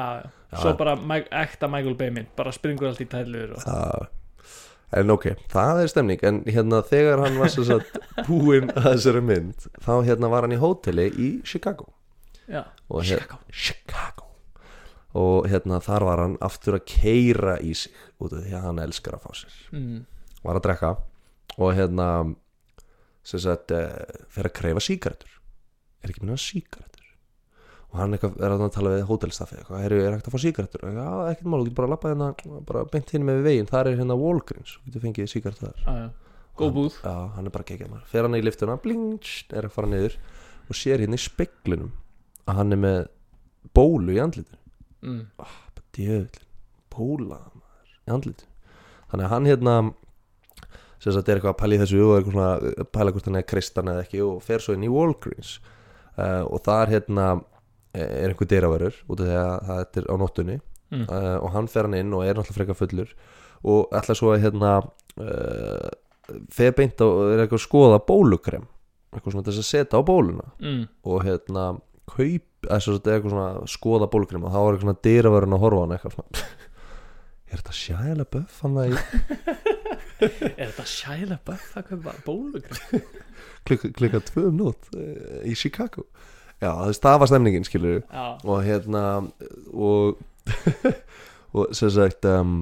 [0.49, 0.95] svo bara
[1.43, 4.07] ekta Michael Bay mynd bara springur allt í tælur og...
[4.97, 6.23] en ok, það er stemning.
[6.25, 7.99] En hérna þegar hann var svo satt
[8.29, 11.91] búinn að þessari mynd þá hérna var hann í hóteli í Chicago.
[12.49, 14.25] Já, og hér, Chicago.
[15.19, 18.81] Og hérna þar var hann aftur að keira í sig út af því að hann
[18.81, 19.61] elskar að fá sér.
[19.73, 20.01] Mm,
[20.45, 20.91] var að drekka
[21.57, 22.07] og hérna
[23.25, 23.89] sem sagt uh,
[24.31, 25.35] fer að kreifa sígarettur.
[26.03, 27.05] Er ekki minna sígarettur?
[27.89, 30.83] Og hann eitthvað er að tala við hótelstaffi er, er hægt að fá sígarettur?
[30.93, 33.89] Já, ekkert mál, þú getur bara að lappa hérna bara beint hinn með veginn, þar
[33.89, 35.79] er hérna Walgreens þú getur fengið sígarettur þar.
[35.85, 36.43] Já, já.
[36.59, 36.99] góð búð.
[37.01, 38.11] Já, hann er bara geggjað maður.
[38.11, 40.19] Fer hann í liftuna, bling, er að fara niður
[40.69, 41.95] og sér hérna í speglunum
[42.45, 42.99] að hann er með
[43.75, 44.61] bólu í andlitinu.
[45.05, 46.45] Mm, bara djöðlin,
[46.93, 47.41] bóla
[48.05, 48.53] í andlitinu.
[49.09, 49.75] Þannig að hann hérna
[50.99, 53.47] sem sagt er eitthvað að pæla í þessu og eitthvað svona pæla hvort hann er
[53.47, 55.53] kristan eða ekki og fer svo inn í Walgreens.
[56.19, 57.27] Uh, og þar hérna
[57.95, 60.57] eh, er einhver dyraverur út af því að það er á nóttunni.
[60.89, 63.11] Mm, uh, og hann fer hann inn og er náttúrulega frekar fullur
[63.69, 65.89] og ætla svo að hérna uh,
[66.51, 68.67] fer beint og er eitthvað að skoða bólukrem.
[69.13, 70.49] Eitthvað svona þess að setja á bóluna.
[70.59, 71.65] Mm, og hérna
[72.09, 75.55] kaup, eða svo þetta er eitthvað svona skoða bólkrem og þá var eitthvað svona dyravörun
[75.55, 76.47] að horfa á hann eitthvað svona.
[77.49, 79.77] Er þetta Shia LaBeouf hann það í
[80.19, 83.05] Er þetta Shia LaBeouf að kaupa bólugröð?
[83.69, 86.05] klukka, tvö um nótt uh, í Chicago.
[86.59, 89.03] Já, það var stemningin skilur Já, og hérna
[89.71, 90.19] og
[91.55, 92.57] og sem sagt um,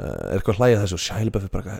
[0.00, 0.98] uh, er eitthvað að hlæja þessu?
[0.98, 1.78] Og Shia LaBeouf er bara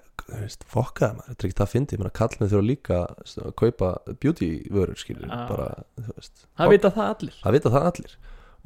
[0.66, 1.98] fokkaði maður, þetta er ekki það að fyndi.
[2.00, 5.68] Meina kallinu þurfa líka að kaupa beauty vörur skilur, bara
[6.12, 7.36] veist, það vita það allir.
[7.44, 8.16] Það vita það allir.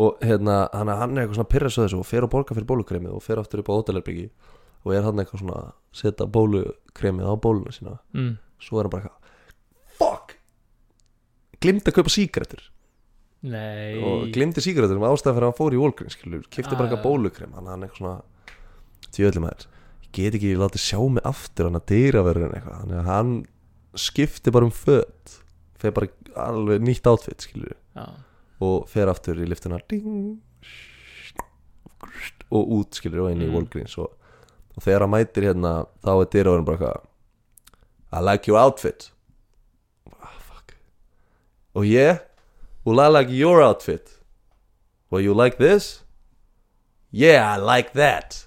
[0.01, 3.13] Og hérna, hann, er eitthvað svona pyrra svo þessu og fer og borga fyrir bólukremið
[3.13, 4.31] og fer aftur upp á hótelherbyggi
[4.85, 5.71] og er hann eitthvað svona að
[6.01, 7.97] setja bólukremið á bóluna sína.
[8.17, 8.37] Mm.
[8.61, 10.37] svo er hann bara eitthvað fuck!
[11.61, 12.63] Glimti að kaupa sígarettur.
[13.45, 13.99] Nei.
[14.05, 16.91] Og glimti sígarettur með ástæðan fyrir að hann fór í Walgreens skilur, kifti bara Ah,
[16.91, 18.17] eitthvað bólukrem hann hann eitthvað svona
[19.17, 19.67] tjöðlum aður
[20.11, 22.81] ég get ekki látið sjá mig aftur hann að dýraverðin eitthvað.
[22.83, 23.33] Þannig að hann
[24.01, 25.37] skipti bara um föt
[25.81, 26.11] fer bara
[26.49, 27.47] alveg nýtt átfitt
[27.97, 28.07] Já,
[28.61, 30.39] og fer aftur í liftuna ding,
[32.51, 33.55] og út skilur og inn í Mm.
[33.57, 34.11] Walgreens og,
[34.77, 35.73] og þegar hann mætir hérna
[36.05, 37.07] þá er dyrraverðin bara eitthvað
[38.11, 39.13] I like your outfit.
[40.19, 40.75] Ah, fuck.
[41.79, 42.19] Og ég
[42.85, 44.17] well I like your outfit.
[45.11, 46.03] Well you like this?
[47.11, 48.47] Yeah I like that.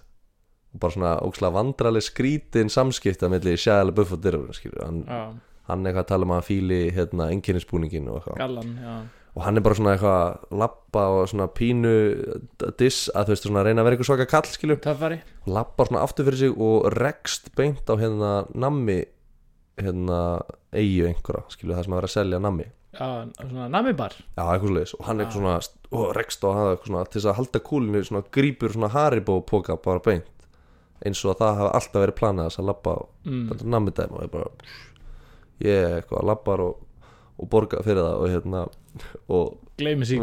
[0.74, 5.24] Og bara svona ókslega vandraleg skrítin samskipta melli Shia LaBeouf og dyrraverðin hann, já,
[5.70, 8.40] hann eitthvað að tala um að fíli hérna enginnisbúningin og eitthvað.
[8.42, 8.96] Gallan, já
[9.34, 11.94] og hann er bara svona eitthvað lappa og svona pínu
[12.78, 16.04] diss að þú veist svona reyna að vera eitthvað svaka kall Töffari og lappa svona
[16.06, 19.02] aftur fyrir sig og rekst beint á hérna nammi
[19.82, 20.20] hérna
[20.74, 22.68] eigu einhverja skilur það sem að vera að selja nammi.
[22.94, 23.08] Já,
[23.40, 24.94] svona namibar já eitthvað svoleiðis.
[25.00, 25.56] Og hann er svona
[25.98, 29.40] og rekst á hann eitthvað svona til þess að halda kúlinu svona grípur svona Haribo
[29.50, 30.30] póka bara beint.
[31.04, 33.44] Eins og að það hafa alltaf verið planið þess að lappa mm.
[33.50, 34.18] þetta nammi dæmi.
[34.20, 34.52] Og ég bara
[35.64, 36.86] ég eitthvað lappar og,
[37.40, 38.66] og borga fyrir það og hérna
[39.28, 39.60] og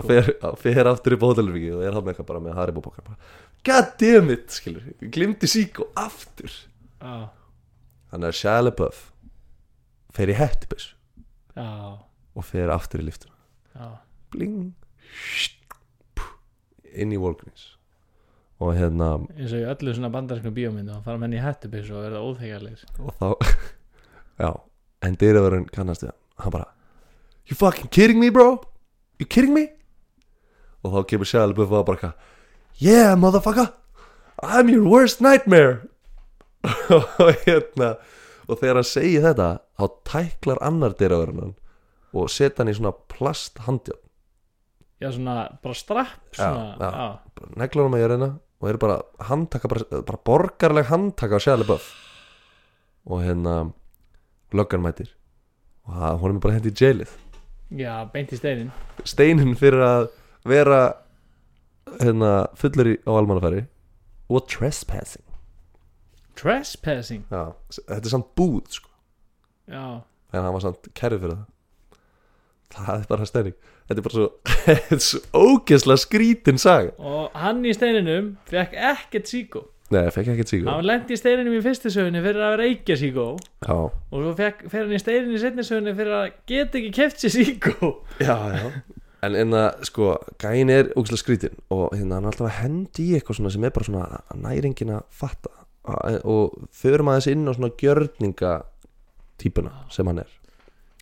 [0.06, 3.16] fer, fer aftur á hótelvíki og er hann eitthvað bara með Haribo bókar
[3.66, 4.84] God damn it, skilur.
[5.12, 6.52] Glimti sík og aftur
[7.00, 9.02] þannig að Shia LaBeouf
[10.14, 10.92] fer í hættubis
[11.56, 11.66] já,
[12.36, 13.36] og fer aftur í liftuna
[13.74, 13.90] já.
[14.30, 14.72] Bling.
[16.90, 17.72] Inn í Walgreens
[18.60, 22.04] og hérna eins og í öllu svona bandarinskum bíómyndu þá fara menn í hættubis og
[22.04, 23.28] verða óþekjarlegir og þá
[24.44, 24.50] já,
[25.06, 26.16] en dyraverðin kannast hann.
[26.40, 26.68] Hann bara
[27.48, 28.60] You fucking kidding me bro?
[29.18, 29.68] You kidding me?
[30.84, 32.12] og þá kemur Shia LaBeouf og bara
[32.80, 33.72] Yeah motherfucker.
[34.42, 35.82] I'm your worst nightmare.
[37.20, 37.94] Og hérna
[38.50, 41.52] og þegar hann segir þetta þá tæklar annar dyraverðin
[42.16, 44.00] og setja hann í svona plasthandjón
[45.00, 47.46] Já, svona bara strapp svona, Já, já.
[47.62, 48.30] neglar hann ég reyna
[48.60, 51.86] og er bara handtaka bara, bara borgarleg handtaka á LaBeouf.
[53.08, 53.72] Og hérna
[54.52, 55.14] löggan mætir.
[55.88, 57.14] Og honum er bara hendi í jailið
[57.70, 58.70] já, beint í steinin
[59.06, 60.06] steinin fyrir að
[60.48, 60.80] vera
[62.00, 63.64] hérna fullur í, á almannafæri
[64.30, 65.24] og trespassing.
[66.38, 67.24] Trespassing?
[67.30, 67.50] Já,
[67.80, 68.90] þetta er samt búð sko.
[69.70, 70.02] Já,
[70.32, 71.48] en hann var samt kærið fyrir það.
[72.70, 73.56] Það er bara steining.
[73.90, 74.26] Þetta er bara svo,
[75.08, 76.94] svo ógeðslega skrítin saga.
[77.02, 81.20] Og hann í steininum fekk ekkert síkó nei, ég fekk ekkert sígur hann lendi í
[81.20, 83.26] steininum í fyrstu sögunni fyrir að reykja síkó
[83.66, 86.92] já, og svo fekk, fer hann í steininum í setni sögunni fyrir að geta ekki
[87.00, 88.66] keft sér síkó já, já.
[89.20, 93.04] En en að sko, gæin er ógæslega skrítin og hérna hann er alltaf að hendi
[93.10, 95.50] í eitthvað svona sem er bara svona næringin að fatta.
[95.84, 98.52] A- og förum aðeins inn á svona gjörninga
[99.42, 100.30] típuna sem hann er.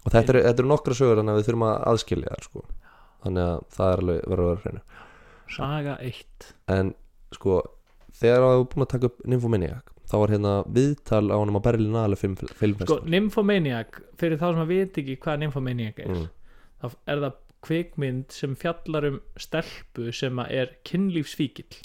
[0.03, 2.65] Og þetta eru er nokkra sögur þannig að við þurfum að aðskilja þær sko.
[3.23, 4.83] Þannig að það er alveg verið að vera hreinu.
[5.55, 6.93] Saga 1 en
[7.39, 7.63] sko,
[8.21, 11.61] þegar hann var búin að taka upp Nymphomaniac þá var hérna viðtal á hann á
[11.67, 16.29] Berlinale film, Sko, filmfestival Nymphomaniac fyrir þá sem að veit ekki hvað Nymphomaniac er Mm.
[16.83, 21.83] þá er það kvikmynd sem fjallar um stelpu sem að er kynlífsfíkil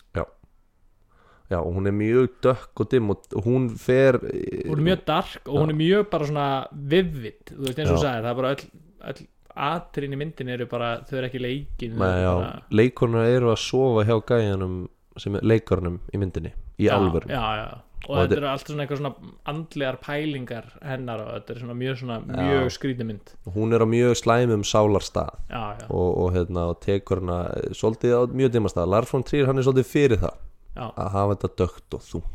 [1.52, 5.50] Já, og hún er mjög dökk og dimm og hún fer hún er mjög dark
[5.50, 8.04] og hún er mjög bara svona vivid, þú veist eins og Já.
[8.06, 8.64] sagði það er bara öll,
[9.12, 9.28] öll
[9.68, 12.32] atrin í myndin eru bara, þau eru ekki leikin Nei, já,
[12.74, 14.78] leikornar eru að sofa hjá gæjanum
[15.22, 16.96] sem er leikornum í myndinni í já.
[16.98, 21.76] og, Og þetta eru alltaf svona eitthvað svona andlegar pælingar hennar og þetta er svona
[21.80, 23.32] mjög svona mjög skrítið mynd.
[23.56, 27.70] Hún er á mjög slæmum sálarstað já, já, og, og, hérna, og tekur hana eh,
[27.72, 28.92] svolítið á mjög dimmastað.
[28.92, 30.36] Lars von Trier hann er svolítið fyrir það
[30.76, 32.28] já, að hafa þetta dögt og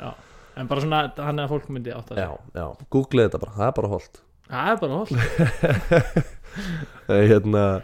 [0.00, 0.12] já
[0.56, 3.68] en bara svona, hann er að fólk myndi átt að já, googlið þetta bara, það
[3.68, 4.22] er bara holdt.
[4.52, 6.30] Það er bara hól
[7.08, 7.80] Eh, hérna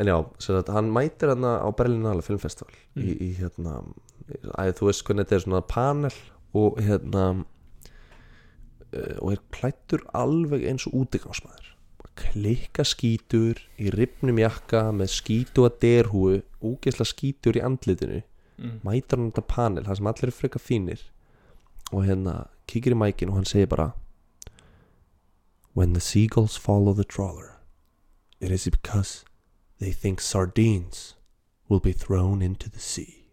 [0.00, 3.02] en já, sagt, hann mætir hérna á Berlinale filmfestival Mm.
[3.02, 3.82] í, í hérna
[4.58, 6.14] að þú veist hvernig þetta er svona panel
[6.54, 7.22] og hérna
[8.92, 11.70] eh, og er klættur alveg eins og útigangsmaður
[12.18, 18.20] klikka skítur í ripnum jakka með skítu að derhúu úgesla skítur í andlitinu
[18.58, 18.78] mm.
[18.84, 21.04] mætar hann þetta panel, það sem allir er freka fínir
[21.92, 22.36] og hérna
[22.68, 23.92] kíkir í mækin og hann segir bara
[25.74, 27.56] When the seagulls follow the trawler
[28.40, 29.24] it is because
[29.82, 31.14] they think sardines
[31.68, 33.26] will be thrown into the sea.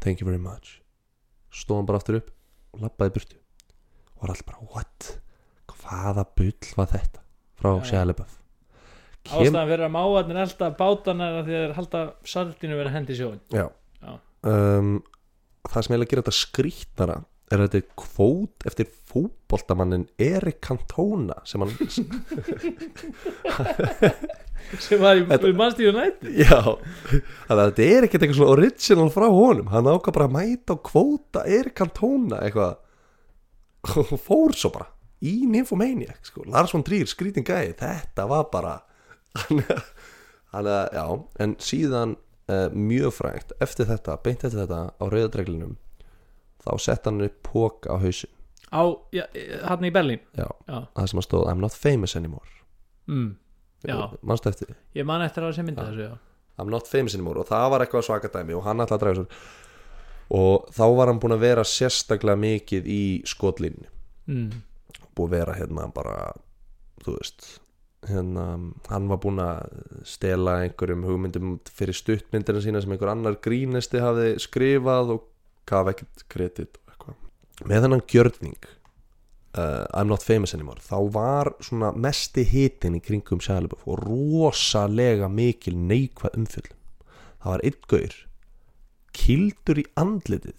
[0.00, 0.80] Thank you very much.
[1.50, 2.30] Stóð hann bara aftur upp
[2.74, 3.38] og lappaði burtu.
[4.14, 5.08] Og var allir bara what?
[5.72, 7.24] Hvaða bull var þetta?
[7.58, 7.86] Frá Já.
[7.90, 8.36] Shia LaBeouf.
[9.26, 12.02] Kem, ástæðan fyrir að máarnir elda bátana að þeir halda
[12.32, 13.66] sardinu verið hendi í sjóin já.
[14.00, 14.12] Já.
[14.46, 14.92] Um,
[15.66, 17.16] það sem eiginlega gerir þetta skrítnara
[17.52, 21.72] er þetta kvót eftir fótboltamannin Erik Cantona sem hann
[24.84, 25.22] sem var í,
[25.56, 26.60] mannstíðu nætti Já,
[27.48, 29.70] þetta er ekkert eitthvað svona original frá honum.
[29.72, 32.74] Hann ákvað bara að mæta og kvóta Erik Cantona eitthvað.
[33.94, 34.90] Og fór svo bara
[35.24, 36.44] í Nymphomaniac sko.
[36.50, 38.74] Lars von Trier, skrítin gæði þetta var bara
[39.38, 41.04] þannig að, já,
[41.44, 42.16] en síðan
[42.50, 45.76] uh, mjög frægt, eftir þetta beint eftir þetta á rauðadreglinum
[46.68, 48.32] þá sett hann upp póka á hausin
[48.68, 48.82] á,
[49.14, 49.24] já,
[49.64, 52.50] hann í Berlín já, já, það sem að stóð I'm not famous anymore
[53.08, 53.28] mm.
[53.86, 53.94] Já.
[54.26, 55.92] manstu eftir því ég man eftir að sem mynda Já.
[55.92, 56.16] þessu já.
[56.58, 59.20] I'm not famous anymore og það var eitthvað svaka dæmi og hann ætlaði að draga
[59.20, 59.54] sér
[60.38, 63.88] og þá var hann búin að vera sérstaklega mikið í skotlínni
[64.28, 64.50] mm.
[65.14, 66.18] búin að vera hérna bara
[67.04, 67.48] þú veist
[68.08, 68.44] hérna,
[68.90, 69.70] hann var búin að
[70.06, 75.26] stela einhverjum hugmyndum fyrir stuttmyndina sína sem einhver annar grínisti hafði skrifað og
[75.68, 76.78] gaf ekkert kredit
[77.66, 78.58] með þennan gjörning
[79.58, 85.30] uh, I'm not famous anymore þá var svona mesti hitin í kringum Sjæluböf og rosalega
[85.32, 86.78] mikil neikvað umfjöllum
[87.42, 88.16] það var einn gaur
[89.18, 90.56] kildur í andlitið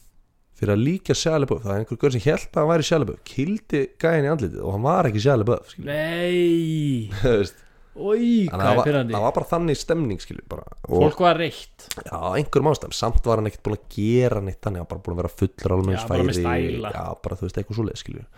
[0.60, 3.86] fyrir að líka Sjæluböf það er einhver gaur sem held að hann væri Sjæluböf kildi
[4.02, 7.10] gæðin í andlitið og hann var ekki Sjæluböf nei
[8.00, 10.66] það hvað er var, það var bara þannig stemning skilur bara.
[10.88, 11.88] Og fólk var reitt.
[12.06, 15.06] Já, einhverjum ástæðum, samt var hann ekkert búin að gera neitt þannig, hann var bara
[15.06, 15.96] búin að vera fullur alveg
[16.96, 18.30] Já, bara þú veist eitthvað svoleið skilur.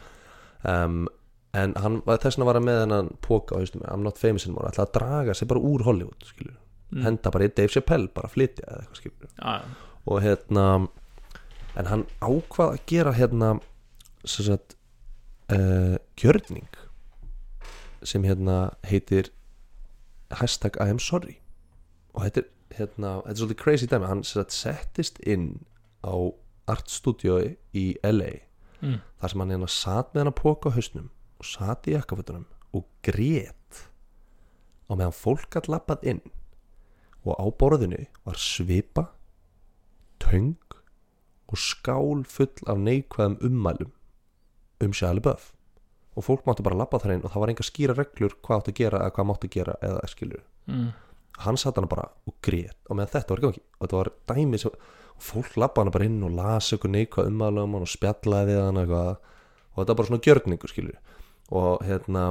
[0.61, 1.03] Um,
[1.57, 4.71] en hann, þess vegna var hann með hennan póka á haustum, I'm not famous anymore.
[4.71, 6.57] Ætlaði að draga sig bara úr Hollywood skilur.
[6.91, 7.05] Mm.
[7.05, 9.29] henda bara í Dave Chappelle, bara flytja eða eitthvað skilur.
[9.37, 9.53] Já,
[10.11, 10.65] og hérna
[11.79, 13.51] en hann ákvað að gera hérna
[14.27, 14.75] sem sagt
[15.53, 16.67] uh, gjörning
[18.03, 19.29] sem hérna heitir
[20.39, 21.39] hashtag I am sorry.
[22.13, 24.09] Og þetta er hérna, þetta er svolítið crazy dæmi.
[24.09, 25.65] Hann settist inn
[26.03, 26.15] á
[26.71, 27.39] art studio
[27.75, 28.33] í LA
[28.81, 28.99] mm.
[29.21, 31.09] þar sem hann hérna satt með hann að póka á hausnum
[31.41, 32.45] og satt í jakkafötunum
[32.77, 33.81] og grét.
[34.89, 36.21] Og meðan fólk að lappað inn
[37.21, 39.07] og á borðinu var svipa
[40.21, 40.57] töng
[41.51, 43.91] og skál full af neikvæðum ummælum
[44.81, 45.51] um sjæli böf
[46.15, 48.71] og fólk máttu bara lappa þar inn og það var enga skýra reglur hvað áttu
[48.73, 50.91] að gera eða hvað máttu að gera eða skilur Mm.
[51.41, 54.59] hann satt hana bara og grét og meðan þetta var gangi og þetta var dæmi
[54.61, 58.51] sem og fólk lappa hana bara inn og las eitthvað neikvað um hann og spjallaði
[58.51, 60.99] við hann eitthvað og þetta var bara svona gjörningur skilur
[61.51, 62.25] og hérna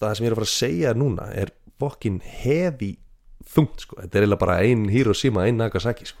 [0.00, 2.92] það sem ég er að fara að segja núna er fokkin hefi
[3.44, 6.20] þungt sko, þetta er eiginlega bara ein Hiroshima, ein Nagasaki sko.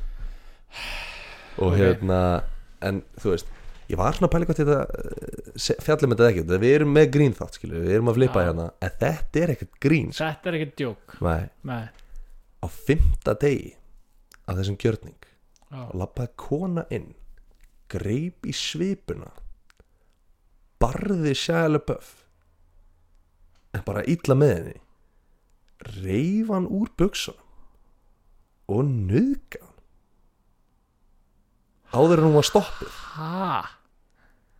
[1.58, 1.78] og Ok.
[1.78, 2.42] hérna
[2.82, 3.46] en þú veist,
[3.94, 7.58] ég var svona hvað þetta eh, fjallum þetta ekki, þetta við erum með grín þátt
[7.58, 8.46] skilur, við erum að flippa Já.
[8.48, 10.24] hérna en þetta er ekkert grín sko.
[10.24, 11.14] þetta er ekkert djók.
[11.24, 11.84] Nei, nei,
[12.58, 13.74] á fymta degi
[14.44, 15.28] af þessum gjörning
[15.70, 17.12] já, lappaði kona inn
[17.94, 19.30] greip í svipuna
[20.82, 22.16] barði sjæle böf
[23.74, 24.80] en bara illa með henni
[26.00, 27.40] reif hann úr buksunum
[28.74, 29.70] og nöðga hann.
[31.94, 32.94] Áður en hún var stoppuð.
[33.14, 33.83] Ha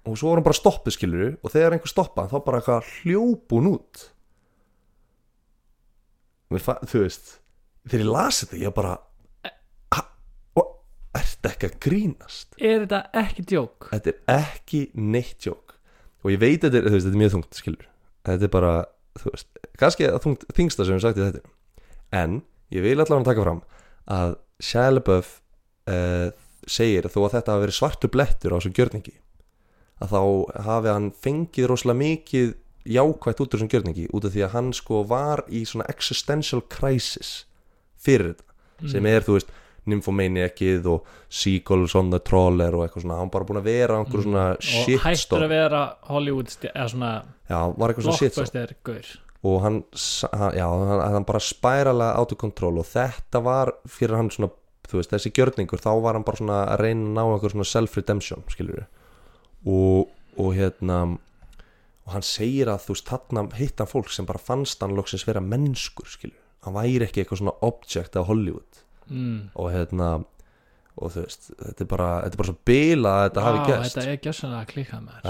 [0.04, 3.54] og svo var hann bara stoppuð skilur og þegar einhver stoppaði þá bara eitthvað hljóp
[3.56, 4.04] hún út.
[6.52, 7.34] Þú veist
[7.88, 8.94] þegar ég las þetta ég bara
[9.94, 10.02] "Ha?
[10.60, 10.70] og
[11.16, 12.54] ertu ekki að grínast?
[12.58, 13.88] Er þetta ekki djók?
[13.90, 15.74] Þetta er ekki neitt jók
[16.24, 17.88] og ég veit þetta er, veist, þetta er mjög þungt skilur
[18.24, 18.72] þetta er bara,
[19.24, 19.48] veist,
[19.80, 21.42] kannski að þungt þingsta sem við sagt í þetta
[22.12, 22.38] en
[22.72, 23.60] ég vil allavega taka fram
[24.14, 24.36] að
[24.94, 25.34] LaBeouf
[25.90, 26.30] uh,
[26.64, 29.14] segir að þó að þetta hafi verið svartu blettur á þessu gjörningi
[30.04, 34.46] að þá hafi hann fengið rosalega mikið jákvætt út úr þessum gjörningi út af því
[34.46, 37.44] að hann sko var í svona existential crisis
[38.04, 39.52] fyrir þetta sem er, þú veist,
[39.88, 44.24] nymphomaniacið og on the Troller og eitthvað svona, hann bara búin að vera á einhverju
[44.24, 47.12] svona og hættur að vera Hollywood eða svona
[47.50, 49.12] já, var eitthvað svona gaur.
[49.44, 49.82] Og hann,
[50.56, 54.48] já, hann, bara spæralega autokontról og þetta var fyrir hann svona,
[54.88, 57.68] þú veist, þessi gjörningur þá var hann bara svona að reyna að ná einhver svona
[57.68, 58.86] self-redemption, skilur við
[59.64, 61.02] og, og hérna
[62.04, 65.24] og hann segir að þú veist, þarna hitt hann fólk sem bara fannst hann loksins
[65.28, 66.34] vera mennskur, við
[66.64, 69.38] hann væri ekki eitthvað svona object af Hollywood mm.
[69.54, 70.10] og hérna
[70.94, 73.64] og þú veist, þetta er bara, þetta er bara svo bila að þetta hafi Vá,
[73.68, 73.96] gerst.
[73.98, 75.24] þetta er gjössanlega að klika með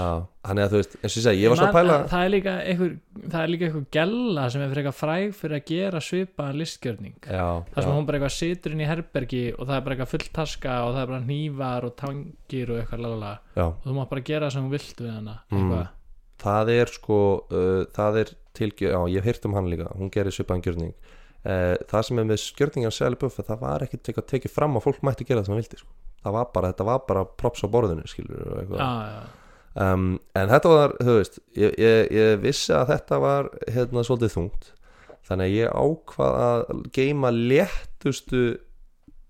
[0.45, 2.31] þannig að þú veist, eins og ég segi, ég var svo að pæla það er
[2.35, 2.91] líka einhver
[3.33, 7.15] það er líka einhver gella sem er fyrir eitthvað fræg fyrir að gera svipa listgjörning.
[7.25, 10.13] Þar sem já, hún bara eitthvað situr inn í herbergi og það er bara eitthvað
[10.13, 13.65] full taska og það er bara hnífar og tangir og eitthvað lalala já.
[13.65, 15.75] Og þú mátt bara gera það sem hún vilt við hana Mm.
[16.45, 17.17] Það er sko,
[17.49, 20.93] uh, það er tilgjör, já, ég hef heyrt um hann líka, hún gerir svipaðan gjörning
[21.45, 25.03] Það sem er með gjörningan Sally Buff, það var ekki tekið, tekið fram að fólk
[25.05, 25.91] mætti gera það sem það vildi sko.
[26.25, 28.81] Það var bara, þetta var bara props á borðinu, skilur og eitthvað.
[28.81, 29.19] Já, já,
[29.85, 30.07] um,
[30.41, 34.71] en þetta var, þú veist ég, ég, ég vissi að þetta var hérna svolítið þungt.
[35.25, 36.65] Þannig að ég ákvað að
[36.97, 38.43] geima léttustu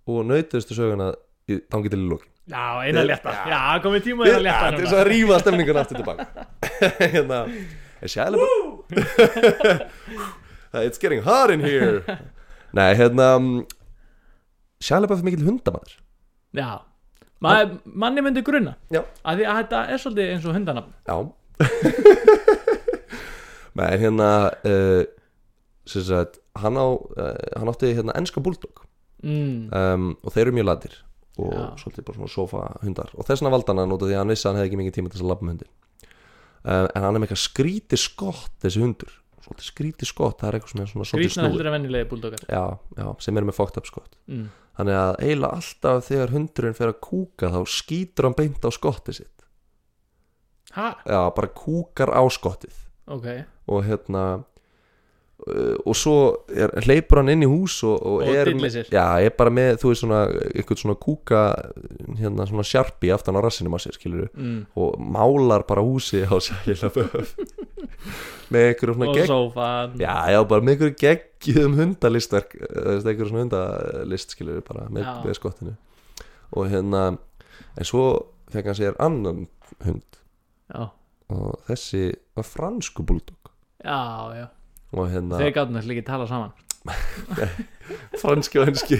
[0.05, 1.11] og nautustu söguna
[1.49, 3.33] í þangi til í lókin já, eina létta.
[3.49, 6.23] Já, komið tíma eina létta til þess að rífa stemningun aftur tilbaka
[7.15, 7.39] hérna
[8.05, 8.27] Shia
[10.83, 12.03] it's getting hot in here.
[12.77, 13.29] Nei, hérna
[14.83, 15.95] Shia LaBeouf er mikil hundamæður
[16.55, 16.81] já,
[17.43, 19.01] Ma, manni myndi grunna Já.
[19.27, 20.93] að því að þetta er svolítið eins og hundanafn.
[21.05, 21.17] Já.
[23.79, 24.29] Nei, hérna
[24.65, 25.03] uh,
[25.85, 28.85] sagt, hann á uh, hann átti hérna enska bulldog.
[29.25, 29.71] Mm.
[29.73, 30.95] um, og þeir eru mjög latir
[31.41, 31.63] og Já.
[31.81, 33.11] svolítið bara svona sofa hundar.
[33.17, 34.69] Og þess vegna valdi hann hann út af því að hann vissi að hann hefði
[34.71, 37.43] ekki mikið tíma til þess að labba með hundin um, en hann er með eitthvað
[37.43, 39.15] skríti skott þessi hundur,
[39.45, 42.45] svolítið skríti skott það er eitthvað sem er svona svolítið snúið heldur en venjulegi búldokar
[42.49, 42.63] já,
[42.97, 44.17] já, sem er með fucked up skott.
[44.31, 44.49] Mm.
[44.79, 49.19] þannig að eiginlega alltaf þegar hundurinn fer að kúka þá skýtur hann beint á skottið
[49.21, 49.31] sitt.
[50.75, 52.75] Ha, já, bara kúkar á skottið.
[53.07, 53.29] Ok.
[53.71, 54.25] Og hérna
[55.45, 56.15] og svo
[56.49, 58.49] er, hleypur hann inn í hús og, og, Og er,
[58.89, 61.41] já, er bara með þú veist svona, eitthvað svona kúka
[62.17, 64.57] hérna svona sjarpi aftan á rassinum á sér skilur mm.
[64.81, 66.73] og málar bara húsi á sér
[68.49, 74.65] með einhverjum svona sófan já, já, bara með einhverjum geggjum hundalistverk einhverjum svona hundalist skilur
[74.65, 75.77] bara með, með skottinu.
[76.57, 77.07] Og hérna
[77.77, 78.05] en svo
[78.53, 79.45] fekk hann sér annan
[79.85, 80.21] hund.
[80.73, 80.89] Já,
[81.29, 83.51] og þessi var fransku búldog
[83.85, 84.01] já,
[84.33, 84.47] já
[84.95, 86.53] og hérna þeir gátum þess ekki tala saman.
[88.21, 88.99] Franski og henski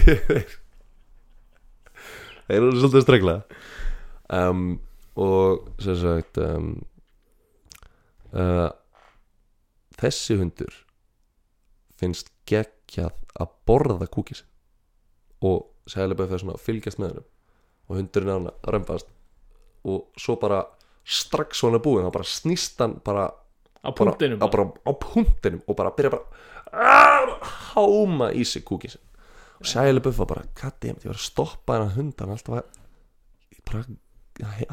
[2.46, 3.36] þeir eru svolítið stregla.
[4.26, 4.80] Um,
[5.16, 6.74] og sem sagt um,
[8.34, 8.68] uh,
[9.96, 10.74] þessi hundur
[11.96, 14.44] finnst geggjað að borða kúkis
[15.44, 17.26] og bara fyrir svona að fylgjast með hennum
[17.86, 19.12] og hundurinn á hann að römbast
[19.86, 20.64] og svo bara
[21.06, 23.28] strax svona búin þá bara snýst hann bara
[23.86, 26.24] á bara, punktinum á, bara, á punktinum og bara byrja bara
[26.76, 27.36] að
[27.72, 29.04] háma í sig kúkin sin
[29.56, 32.66] og Shia LaBeouf var bara goddammit, ég var að stoppa hennar hund hann alltaf að
[33.66, 33.84] bara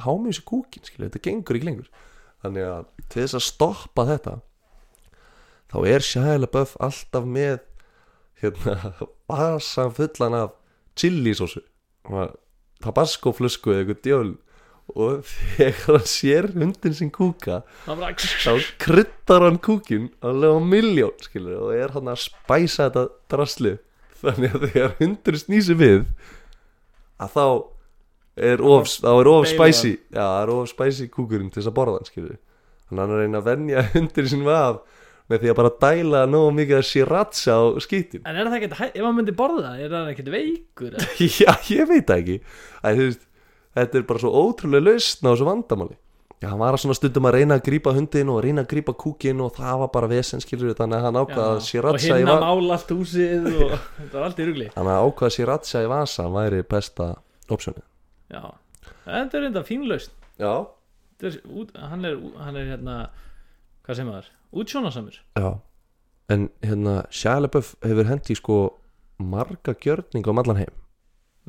[0.03, 1.91] háma í sig kúkin, skilja, þetta gengur ekki lengur.
[2.43, 4.34] Þannig að til þess að stoppa þetta
[5.72, 7.61] þá er Shia LaBeouf alltaf með
[8.43, 8.93] hérna
[9.32, 10.57] vasan fullan af
[10.99, 11.64] chilisósu
[12.84, 14.32] tabasco flusku eða eitthvað djöl
[14.93, 18.03] og þegar hann sér hundin sin kúka það
[18.43, 18.53] þá
[18.84, 23.77] kryddar hann kúkin alveg á miljón skilur og er hann að spæsa þetta drasli.
[24.23, 26.03] Þannig að þegar hundur snýsi við
[27.19, 27.45] að þá
[28.39, 31.77] er of, þá er of spæsi já, það er of spæsi kúkurinn til þess að
[31.77, 32.38] borða hann skilur
[32.89, 34.79] þannig að hann er að reyna að venja hundur sin við af
[35.31, 38.88] með því að bara dæla nógu mikið að sriracha á skítin en er það ekki,
[38.89, 40.97] ef maður myndi borða það er það ekki veikur?
[41.43, 42.39] Já, ég veit það ekki.
[42.84, 43.23] Æ, þú veist,
[43.78, 45.97] þetta er bara svo ótrúlega lausn á þessu vandamáli.
[46.43, 48.93] Já, hann var að svona stundum að reyna að grípa hundin og reyna að grípa
[48.99, 52.32] kúkin og það var bara vesen skilur þannig að hann ákvaða að Já, og hinn
[52.34, 54.67] að mála allt húsið og þetta var allt í rugli.
[54.74, 57.13] Þannig að ákvaða sriracha í vasa væri besta
[57.53, 57.86] optionið
[58.34, 58.43] já,
[59.05, 60.53] þetta er enda fínlaust Já.
[61.24, 62.95] Er, út, hann, er, hann er hérna
[63.86, 64.30] hvað sem það er,
[64.63, 65.49] útsjónasamur Já.
[66.32, 68.57] En hérna, LaBeouf hefur hendi sko
[69.21, 70.74] marga gjörninga um allan heim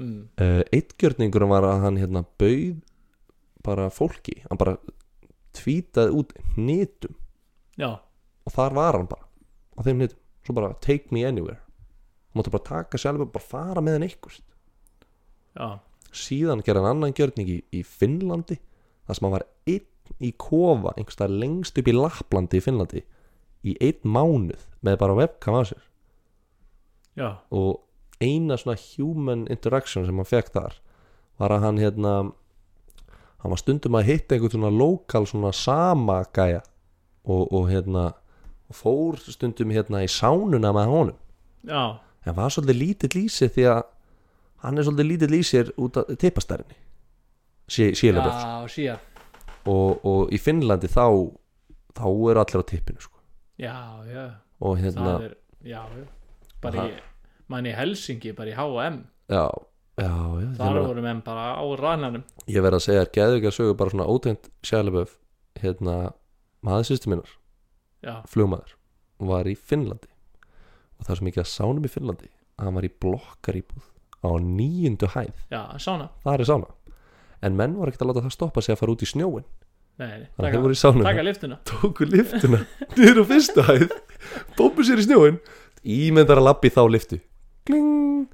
[0.01, 0.20] mm.
[0.40, 2.80] uh, Eitt gjörningur var að hann hérna bauð
[3.64, 4.42] bara fólki.
[4.51, 4.76] Hann bara
[5.57, 7.14] tvítaði út nýtum
[8.45, 9.24] og þar var hann bara
[9.74, 11.61] á þeim nýtum, svo bara take me anywhere.
[12.30, 14.42] Hann mátti bara taka LaBeouf bara fara með hann einhvers
[15.55, 15.78] já,
[16.14, 18.59] síðan gerði hann annan gjörning í, í Finnlandi
[19.07, 19.90] þar sem hann var einn
[20.20, 23.05] í kofa einhverstað lengst upp í Laplandi í Finnlandi
[23.64, 25.84] í einn mánuð með bara webcam að sér.
[27.14, 27.80] Já, og
[28.25, 30.81] eina svona human interaction sem hann fekk þar
[31.41, 32.14] var að hann hérna
[33.43, 36.62] hann var stundum að hitta einhvern svona lokal svona sama gæja
[37.25, 38.12] og, og hérna
[38.75, 41.18] fór stundum hérna í sánuna með honum.
[41.64, 43.83] Já, en var svolítið lítill í sig því að
[44.64, 46.77] hann er svolítið lítill í sér út af tippastærinni
[47.68, 48.97] síðlega já, síja
[49.68, 51.07] og, og í Finnlandi þá
[51.97, 53.18] þá eru allir á tippinu sko.
[53.61, 53.77] já,
[54.09, 54.25] já,
[54.61, 56.07] og hérna er já, já.
[56.64, 56.99] Bara í,
[57.53, 59.01] mann í Helsingi bara í H&M
[59.32, 59.45] já,
[60.01, 63.76] já, já þar voru menn bara á rannanum ég verð að segja að geðvika sögu
[63.78, 65.16] bara svona ótegnd sjálföf
[65.62, 65.97] hérna,
[66.64, 67.34] maður sýstu minnar
[68.05, 68.76] já, flugmaður
[69.24, 70.11] var í Finnlandi.
[70.99, 73.90] Og það er svo mikið að sánum í Finnlandi að hann var í blokkaríbúð
[74.24, 76.72] á nýjundu hæð, já, sána það er sána
[77.45, 79.47] en menn var ekkert að láta það stoppa sig að fara út í snjóin
[80.01, 82.62] Nei, að taka, voru í sánum taka liftuna tóku liftuna
[82.97, 83.92] niður á fyrstu hæð
[84.59, 85.36] bómbu sér í snjóin
[85.84, 87.20] ímyndar að labbi þá liftu
[87.69, 88.29] kling.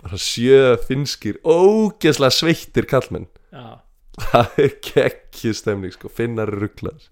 [0.00, 3.80] Bara sjö finskir ógeðslega sveittir kallmenn já,
[4.16, 7.10] það er geggju stemning sko, finnar rugglaðis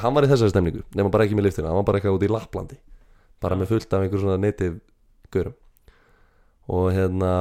[0.00, 2.26] hann var í þessari stemningu, nema bara ekki með liftuna hann var bara eitthvað út
[2.26, 2.78] í Laplandi
[3.42, 4.78] bara með fullt af einhver svona native
[5.32, 5.56] gaurum.
[6.70, 7.32] Og hérna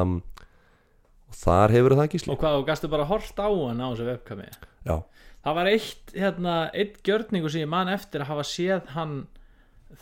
[1.32, 4.08] og þar hefur það gísli og hvað, þú gastu bara hort á hann á þessu
[4.10, 4.96] webkami já,
[5.46, 9.16] það var eitt, hérna, eitt gjörningu sem ég man eftir að hafa séð hann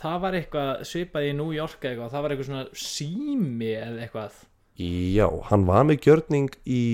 [0.00, 4.38] það var eitthvað svipað í New York eitthvað, það var eitthvað svona sími eða eitthvað.
[4.80, 6.84] Já, hann var með gjörning í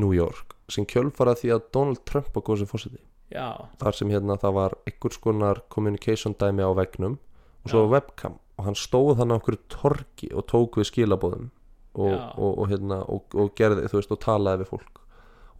[0.00, 4.36] New York sem kjölfara því að Donald Trump var góð sem fórseti þar sem hérna
[4.42, 7.18] það var einhvers konar communication dæmi á vegnum
[7.62, 7.90] og svo Já.
[7.94, 11.50] webcam og hann stóð þannig á einhverju torgi og tók við skilabóðum
[11.94, 15.00] og, og, og, hérna, og, og gerði, þú veist, og talaði við fólk.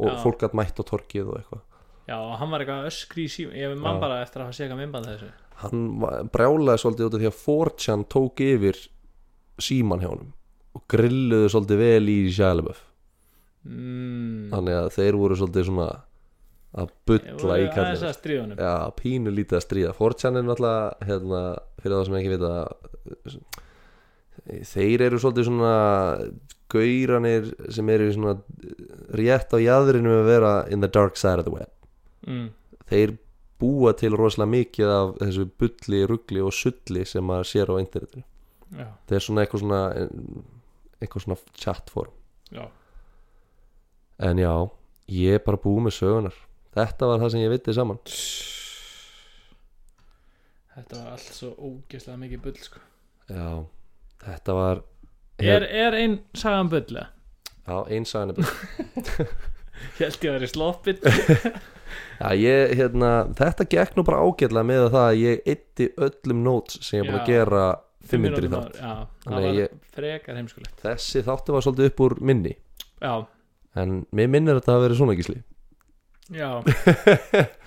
[0.00, 0.16] Og Já.
[0.22, 1.62] fólk gætt mætt á torgið og eitthvað.
[2.06, 4.02] Já, og hann var eitthvað öskri í sími ég man Já.
[4.02, 5.30] bara eftir að hafa eitthvað myndband af þessu
[5.62, 5.86] hann
[6.34, 8.78] brjálaði svolítið út af því að 4chan tók yfir
[9.60, 10.30] síman hjá honum
[10.76, 12.84] og grilluðu svolítið vel í Sjæleböf
[13.66, 15.90] mm, þannig að þeir voru svolítið svona
[16.70, 17.72] að bulla í að
[18.44, 18.60] honum.
[18.60, 19.94] Já, pínu lítið að stríða.
[19.98, 21.40] 4chan er náttúrulega hérna,
[21.82, 22.52] fyrir það sem ekki vita
[24.70, 25.74] þeir eru svolítið svona
[26.70, 28.36] gauranir sem eru svona
[29.18, 31.72] rétt á jæðrinu að vera in the dark side of the web.
[32.28, 32.48] Mm,
[32.92, 33.16] þeir
[33.60, 38.26] búa til rosalega mikið af þessu bulli, ruggli og sulli sem maður sér á internetinu.
[38.70, 39.80] Já, það er svona eitthvað svona
[41.00, 42.14] eitthvað svona chatform.
[42.50, 42.64] Já,
[44.30, 44.54] en já,
[45.10, 46.38] ég er bara búið með sögunar
[46.76, 48.00] þetta var það sem ég viti saman.
[50.70, 52.82] Þetta var allt svo ógeðslega mikið bull sko.
[53.30, 53.48] já,
[54.24, 54.82] þetta var
[55.40, 57.08] er, er ein sagan bull eða?
[57.66, 58.40] já, einsagan er
[60.00, 61.04] ég held ég að vera í sloppit
[62.20, 66.80] Já, ég, hérna, þetta gekk nú bara ágætlega með það að ég eitti öllum notes
[66.86, 67.32] sem ég er búin að Já.
[67.34, 67.62] gera
[68.10, 71.90] fimm myndir í þátt já, það Þannig var ég- frekar heimskulegt þessi þáttu var svolítið
[71.92, 72.54] upp úr minni
[73.00, 73.14] já,
[73.84, 75.38] en mér minnir þetta að vera svona gísli
[76.34, 76.50] já,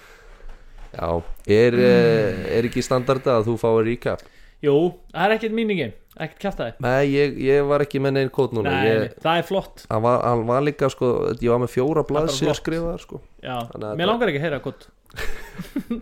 [0.94, 1.08] Já,
[1.50, 2.42] er, mm.
[2.54, 4.20] er ekki standarda að þú fáir recap?
[4.64, 4.78] Jú,
[5.12, 6.74] það er ekkert míningin ekkert kjaftaði.
[6.86, 9.86] Nei, ég, ég var ekki með neinn kód núna Nei, ég, það er flott.
[9.90, 13.22] Hann, var, hann var líka, sko, ég var með fjóra Það er blaðsir skrifaðar, sko.
[13.42, 14.88] Já, að mér langar ekki að heyra gott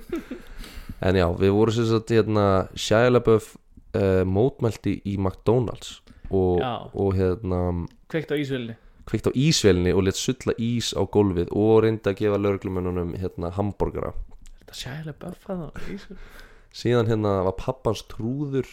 [1.08, 2.46] En já, við vorum sagt, hérna,
[2.76, 3.54] Shia LaBeouf
[3.96, 6.00] uh, mótmælti í McDonalds
[6.32, 6.62] og,
[6.94, 7.62] og hérna
[8.12, 8.78] kveikt á ísvölinni
[9.10, 13.52] kveikt á ísvelni og let sulla ís á gólfið og reyndi að gefa lögreglumennunum hérna
[13.58, 14.14] hambúrgara
[14.62, 18.68] þetta sjælega buffað á ísvölinni síðan hérna var pappans trúður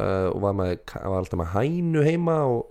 [0.00, 2.70] uh, og var, með, var alltaf með hænu heima og,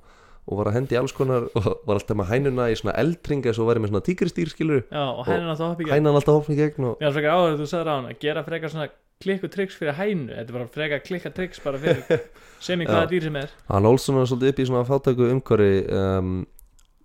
[0.50, 3.68] og var að hendi alls konar og var alltaf með hænuna í svona eldringa svo
[3.70, 5.96] væri með svona tígristýr skilur já, og hænan átt að hoppa í gegn.
[6.00, 8.44] hænan alltaf hopna í gegn og mér er frekar áður þú sagði á hana gera
[8.48, 8.90] frekar svona
[9.22, 10.32] klikku tricks fyrir hænu.
[10.34, 12.24] Þetta er bara frekar klikka tricks bara fyrir
[12.66, 13.10] sem í hvaða Já.
[13.12, 13.52] dýr sem er.
[13.70, 16.32] Hann Olsson var svolítið upp í svona fátæku umhverfi um,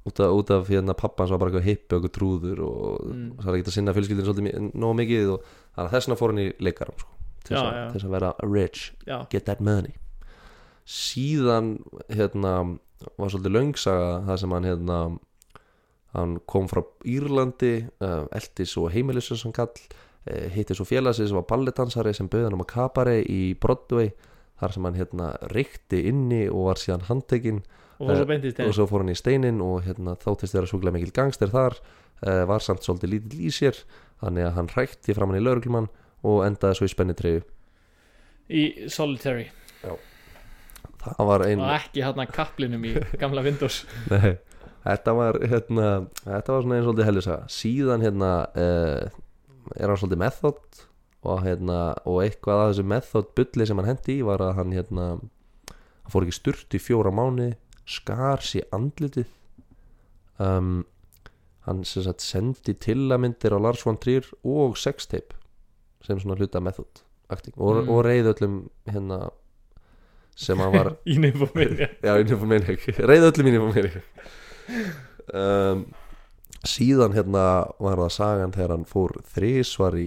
[0.09, 3.27] út, af, út af hérna pappans var bara eitthvað hippi og eitthvað trúður og Mm.
[3.43, 5.45] það er ekki að sinna fjölskyldinu svolítið nógu mikið og
[5.77, 7.13] að þess vegna fór hann í leikarum sko,
[7.47, 7.57] til
[7.95, 9.95] þess að- að vera rich já, get that money.
[10.87, 11.79] Síðan
[12.15, 12.53] hérna
[13.19, 14.99] var svolítið löngsaga það sem hann hérna
[16.17, 21.37] hann kom frá Írlandi uh, eldi svo heimilisum sem kall uh, hitti svo félagsi sem
[21.37, 24.13] var balletdansari sem bauði hann um að kapari í Broadway
[24.61, 27.63] þar sem hann hérna reykti inni og var síðan handtekinn.
[28.01, 28.15] Og í
[28.71, 31.77] og svo fór hann í steinin og hérna, þóttist þeirra súkulega mikil gangster þar
[32.49, 33.77] var samt svolítið lítill í sér
[34.23, 35.89] þannig að hann hrækti fram hann í lauruglumann
[36.27, 37.45] og endaði svo í spennitreyju.
[38.47, 39.49] Í solitary.
[41.07, 43.85] Það var ein og ekki hérna kaplinum í gamla Windows.
[44.13, 44.35] Nei,
[44.87, 45.91] þetta var hérna,
[46.25, 49.23] þetta var svona einn svolítið hellisaga síðan hérna uh,
[49.77, 50.83] er hann svolítið method
[51.27, 54.75] og hérna, og eitthvað af þessu method bulli sem hann hendi í var að hann
[54.75, 57.53] hérna hann fór ekki sturt í fjóra mánu
[57.87, 59.31] skar sér andlitið.
[60.43, 60.85] Um,
[61.67, 65.36] hann sem sagt sendi tillamindir á Lars von Trier og sextape
[66.07, 67.03] sem svona hluta method
[67.57, 67.89] og, Mm.
[67.91, 69.21] og reyð öllum hérna
[70.37, 72.87] sem hann var í Nymphomaniac.
[73.03, 74.03] Reyð öllum í Nymphomaniac.
[75.35, 75.87] Um,
[76.67, 77.43] Síðan hérna
[77.83, 80.07] var það sagan þegar hann fór þrísvar í,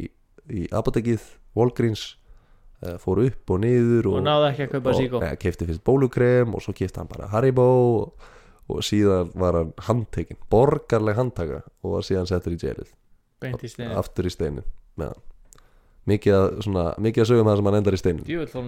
[0.51, 1.21] í apotekið
[1.55, 2.01] Walgreens
[2.83, 5.21] uh, fór upp og niður og og, náði ekki að kaupa síkó.
[5.23, 8.27] ja, kefti fyrst bólukrem og svo kefti hann bara Haribo og,
[8.69, 14.33] og síðan var hann handtekinn borgarleg handtaka og var síðan settur í steinin aftur í
[14.35, 14.67] steinin
[14.99, 15.23] með hann
[16.09, 18.25] mikið að, svona, mikið að sögum það sem hann endar í steinin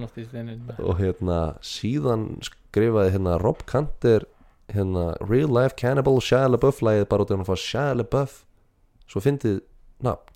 [0.08, 4.26] oft í steinin og hérna síðan skrifaði hérna Rob Kanter
[4.72, 8.38] hérna Real Life Cannibal Shia LaBeouf lagið bara út af hann að fá Shia LaBeouf.
[9.12, 9.58] Svo fyndið
[10.06, 10.30] nafn.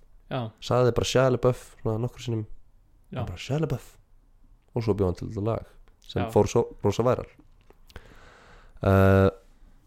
[0.60, 2.42] Sagði bara Shia LaBeouf svona nokkur sinnum.
[3.16, 3.86] Bara Shia LaBeouf.
[4.76, 5.70] Og svo bjóð hann til þetta lag
[6.06, 6.28] sem Já.
[6.36, 7.30] fór svo rosa væral
[8.84, 9.30] uh,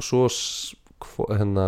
[0.02, 1.66] svo s- hvo- hérna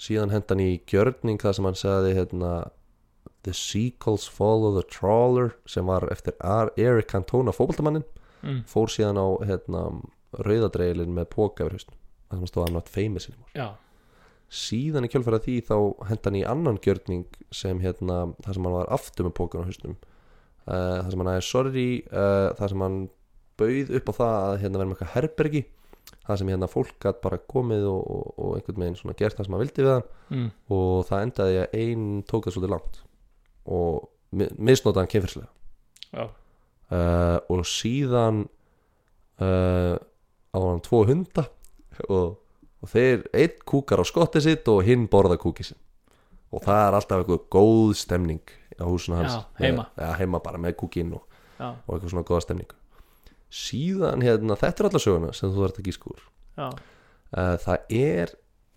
[0.00, 2.52] síðan hendan í gjörning það sem hann sagði hérna
[3.44, 8.04] The Seagulls Follow the Trawler sem var eftir Ar- Eric Cantona fótboltamannin
[8.42, 9.82] mm, fór síðan á hérna,
[10.40, 11.98] rauðadreilin með póka yfir hausnum
[12.30, 13.66] það sem stóð I'm not famous já,
[14.54, 15.76] síðan í kjölfæra því þá
[16.08, 19.94] hendan í annan gjörning sem hérna það sem hann var aftur með pókan á hausnum.
[20.64, 22.98] Uh, það sem hann aðeins sorry uh, það sem hann
[23.60, 25.64] bauð upp á það að hérna með eitthvað herbergi
[26.24, 29.46] það sem hérna fólk gætt bara komið og, og, og einhvern veginn svona gert það
[29.50, 30.06] sem hann vildi við hann.
[30.32, 33.02] Mm, og það endaði að ein tók það svolítið langt
[33.66, 35.48] og mi- misnotaði hann kynfyrslega
[36.14, 38.44] já, uh, og síðan
[39.40, 39.96] uh,
[40.54, 41.46] á hann tvo hunda
[42.08, 42.36] og,
[42.82, 45.80] og þeir einn kúkar á skottið sitt og hinn borða kúkið sinn.
[46.54, 48.42] Og það er alltaf eitthvað góð stemning
[48.78, 49.34] á húsinu hans.
[49.34, 49.88] Já, heima.
[49.96, 51.24] með, ja, heima bara með kúkinn og,
[51.58, 52.74] og eitthvað svona góða stemning
[53.54, 55.88] síðan hérna, þetta er alla söguna sem þú þarft að
[56.58, 58.32] já, uh, það er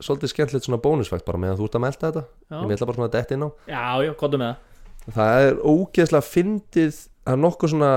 [0.06, 2.22] svolítið skemmtilegt svona bónusfækt bara meðan þú ert að melda þetta.
[2.52, 3.50] Já, ég ætla bara svona að detta inn á.
[3.66, 4.77] Já, já, gottum með það
[5.16, 6.97] það er ógeðslega fyndið
[7.28, 7.91] það er nokkuð svona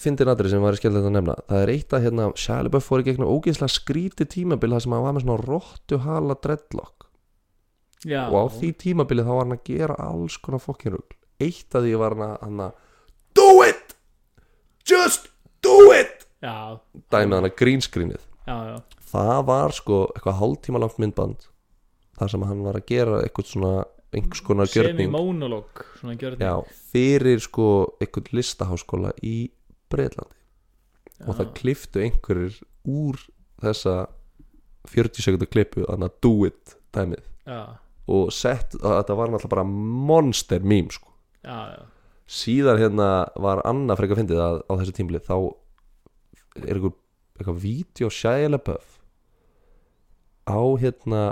[0.00, 1.34] fyndið natri sem var skemmtilegt að nefna.
[1.50, 2.28] Það er eitt að hérna
[2.64, 6.36] LaBeouf fór í gegnum ógeðslega skrítið tímabil það sem hann var með svona róttu hala
[6.46, 7.08] dreadlock.
[8.04, 11.16] Já, og á því tímabili þá var hann að gera alls konar fokkin rugl.
[11.40, 12.74] Eitt að því var hann að,
[13.36, 13.96] do it!
[14.88, 15.30] Just
[15.64, 16.26] do it!
[16.44, 16.76] Já,
[17.12, 17.56] dæmið hann að
[18.68, 18.76] já,
[19.08, 21.46] það var sko eitthvað hálftíma langt myndband
[22.18, 23.72] þar sem hann var að gera eitthvað svona
[24.18, 25.10] einhvers konar gjörning.
[26.40, 26.54] Já,
[26.92, 27.68] fyrir sko
[28.02, 29.36] einhvern listaháskóla í
[29.92, 30.40] Breitlandi
[31.24, 32.58] og það kliftu einhverjir
[32.90, 33.20] úr
[33.62, 33.94] þessa
[34.90, 37.24] 40 sekundu klippu þannig að do it dæmið.
[37.48, 37.62] Já,
[38.14, 39.66] og sett, að þetta var náttúrulega bara
[40.10, 41.08] monster meme sko.
[41.44, 41.84] Já, já,
[42.28, 43.08] síðan hérna
[43.40, 45.36] var annað frekar fyndið að á þessu tímli þá
[46.60, 46.94] er einhver
[47.34, 48.98] eitthvað vídeo Shia LaBeouf
[50.46, 51.22] á hérna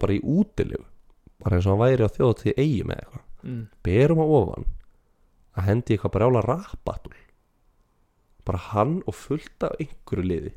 [0.00, 0.86] bara í útilegu
[1.44, 3.24] bara eins og hann væri á þjóðatíð eigi með eitthvað.
[3.44, 4.68] Mm, berum á ofan
[5.54, 7.18] að hendi eitthvað brjála rapatul
[8.44, 10.54] bara hann og fullt af einhverju liði.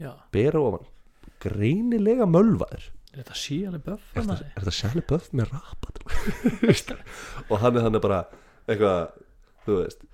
[0.00, 0.12] Já.
[0.32, 0.88] Berum á ofan.
[1.40, 6.04] Greinilega mölvaður er þetta síðan böff er þetta, þetta Shia LaBeouf með rapatul
[7.50, 8.20] og hann er hann er bara
[8.70, 9.00] eitthvað
[9.64, 10.04] þú veist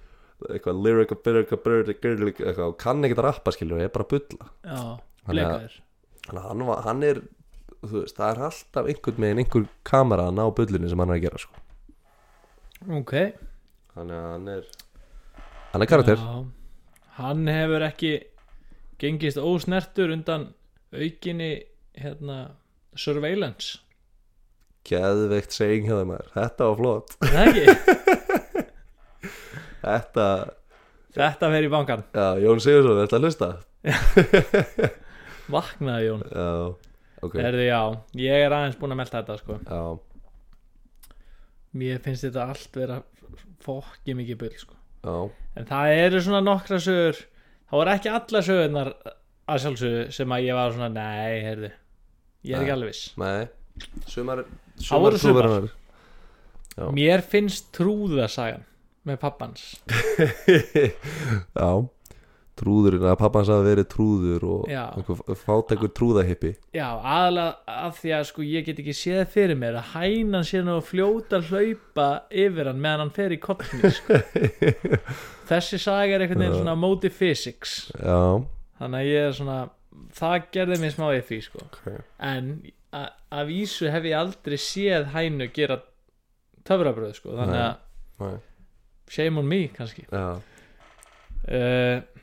[0.46, 4.48] eitthvað lyric lyric lyric eitthvað og kann ekkert að rappa skilur er bara að bulla.
[4.64, 4.80] Já,
[5.26, 7.20] Hann þannig hann, hann er
[7.82, 11.24] veist það er alltaf einhvern megin einhver kamera að ná bullinu sem hann er að
[11.26, 11.64] gera sko.
[13.00, 13.14] ok.
[13.96, 14.68] Þannig að hann er
[15.72, 16.20] hann er karakter.
[16.20, 16.34] Já,
[17.20, 18.12] hann hefur ekki
[19.00, 20.50] gengist ósnertur undan
[20.92, 21.52] aukinni
[21.96, 22.38] hérna
[22.96, 23.80] surveillance.
[24.86, 26.28] Geðveikt seging þeim maður.
[26.36, 27.16] Þetta var flott.
[29.86, 30.24] Þetta,
[31.14, 33.48] þetta fer í bankan já, Jón Sigursson, þetta hlusta?
[35.54, 36.24] Vaknaði Jón.
[36.26, 36.48] Já,
[37.22, 37.36] ok.
[37.40, 37.80] Erði, já,
[38.20, 39.58] ég er aðeins búin að melta þetta sko.
[39.64, 41.12] já,
[41.76, 43.00] mér finnst þetta allt vera
[43.64, 44.76] fokki mikið bull sko.
[45.06, 45.16] já,
[45.56, 47.22] en það eru svona nokkra sögur
[47.66, 48.92] það voru ekki alla sögurnar
[49.46, 51.72] að sjálfsögðu sem að ég var svona nei, heyrðu,
[52.46, 53.10] ég er ekki alveg viss.
[53.20, 53.46] Nei.
[54.08, 54.46] Sumar,
[54.80, 55.68] sumar.
[56.76, 56.86] Já.
[56.92, 58.64] mér finnst trúðasagan
[59.06, 59.68] með pappans.
[61.56, 61.70] Já
[62.56, 66.52] trúðurinn að pappans hafi verið trúður og einhver fátækur trúðahippi.
[66.76, 70.62] Já, aðalega af því að sko ég get ekki séð fyrir mér að hænan sé
[70.64, 74.20] nú að fljóta hlaupa yfir hann meðan hann fer í kollni sko.
[75.50, 77.78] Þessi saga er einhvern veginn svona móti physics.
[78.00, 78.42] Já,
[78.80, 79.60] þannig að ég er svona
[80.16, 81.62] það gerði mér smá eftir sko.
[81.68, 82.00] ok.
[82.24, 82.50] En
[82.96, 85.80] af vísu hef ég aldrei séð hænu gera
[86.66, 87.36] töfrabröð sko.
[87.36, 88.38] þannig að
[89.12, 90.06] shame on me kannski.
[90.10, 90.40] Já,
[91.46, 92.15] uh,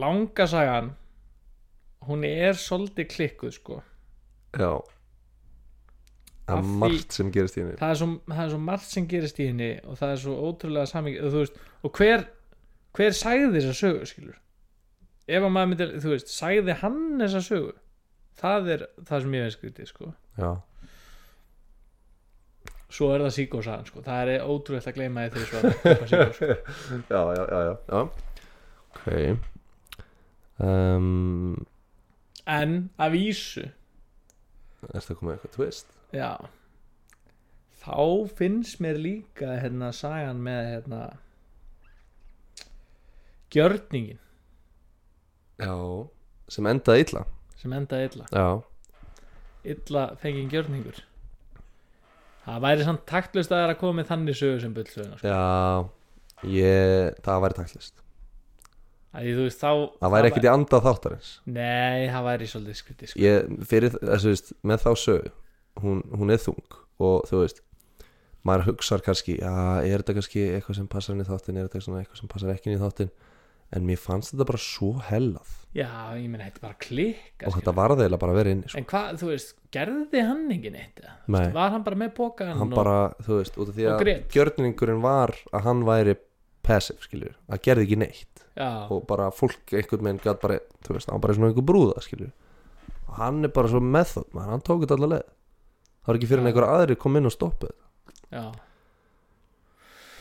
[0.00, 0.92] Langa sagan
[2.08, 3.80] hún er svolítið klikkuð sko.
[4.58, 4.72] Já.
[6.44, 7.76] Af að því- margt sem gerist í henni.
[7.80, 10.34] Það er, svo, það er svo margt sem gerist í henni og það er svo
[10.50, 11.02] ótrúlega
[11.38, 12.26] veist, og hver
[12.94, 14.36] hver sagði þessa sögu skilur?
[15.26, 17.72] Ef að maður myndir, þú veist, sagði hann þessa sögu?
[18.36, 20.12] Það er það sem ég veist skrítið sko.
[20.36, 20.50] Já,
[22.94, 24.02] svo er það síkósagan sko.
[24.04, 26.52] Það er ótrúlegt að gleyma því þegar svo sko.
[27.14, 28.04] já, já, já, já, já.
[28.94, 29.53] ok
[30.62, 31.54] um,
[32.46, 33.64] en að vísu.
[34.92, 35.86] Er það komið eitthvað twist?
[36.14, 36.32] já.
[37.84, 41.00] Þá finnst mér líka hérna sagan með hérna
[43.52, 44.20] gjörningin
[45.60, 45.74] Já
[46.48, 47.22] Sem endaði illa.
[47.56, 48.26] Sem endaði illa.
[48.32, 48.48] Já.
[49.74, 50.98] Illa fengið gjörningur.
[52.44, 55.28] Það væri samt taktlust að það er að koma með þannig sögu sem bullsöguna sko.
[55.32, 58.03] Já Ég Það væri taktlist
[59.14, 61.30] Þú veist þá Það væri ekkert í anda þáttarins.
[61.46, 63.22] Nei, það væri svolítið skrítið sko.
[63.24, 65.34] Ég, fyrir þessu veist Með þá sögu
[65.84, 67.62] Hún, hún er þung Og þú veist
[68.44, 69.54] Maður hugsar kannski Já,
[69.84, 72.70] er þetta kannski eitthvað sem passar inn í þáttin Er þetta eitthvað sem passar ekki
[72.70, 73.14] inn í þáttin
[73.74, 75.52] En mér fannst þetta bara svo hellað.
[75.74, 78.78] Já, ég meina, þetta bara klikka Og þetta var þeirlega bara að vera inni sko.
[78.78, 81.00] en hvað, þú veist, gerði hann engin eitt
[81.56, 85.02] var hann bara með bókan hann bara, þú veist, út af því og að gjörningurinn
[85.02, 86.14] var að hann væri
[86.64, 90.96] passive, skiljur, að gerði ekki neitt já, og bara fólk einhvern veginn gæt bara, þú
[90.98, 92.32] veist, hann bara svona einhver brúða, skiljur
[93.08, 95.26] og hann er bara svo method, man, hann tók þetta allar leið.
[96.04, 97.72] Það var ekki fyrir en einhver aðri kom inn og stoppuð
[98.34, 98.44] já.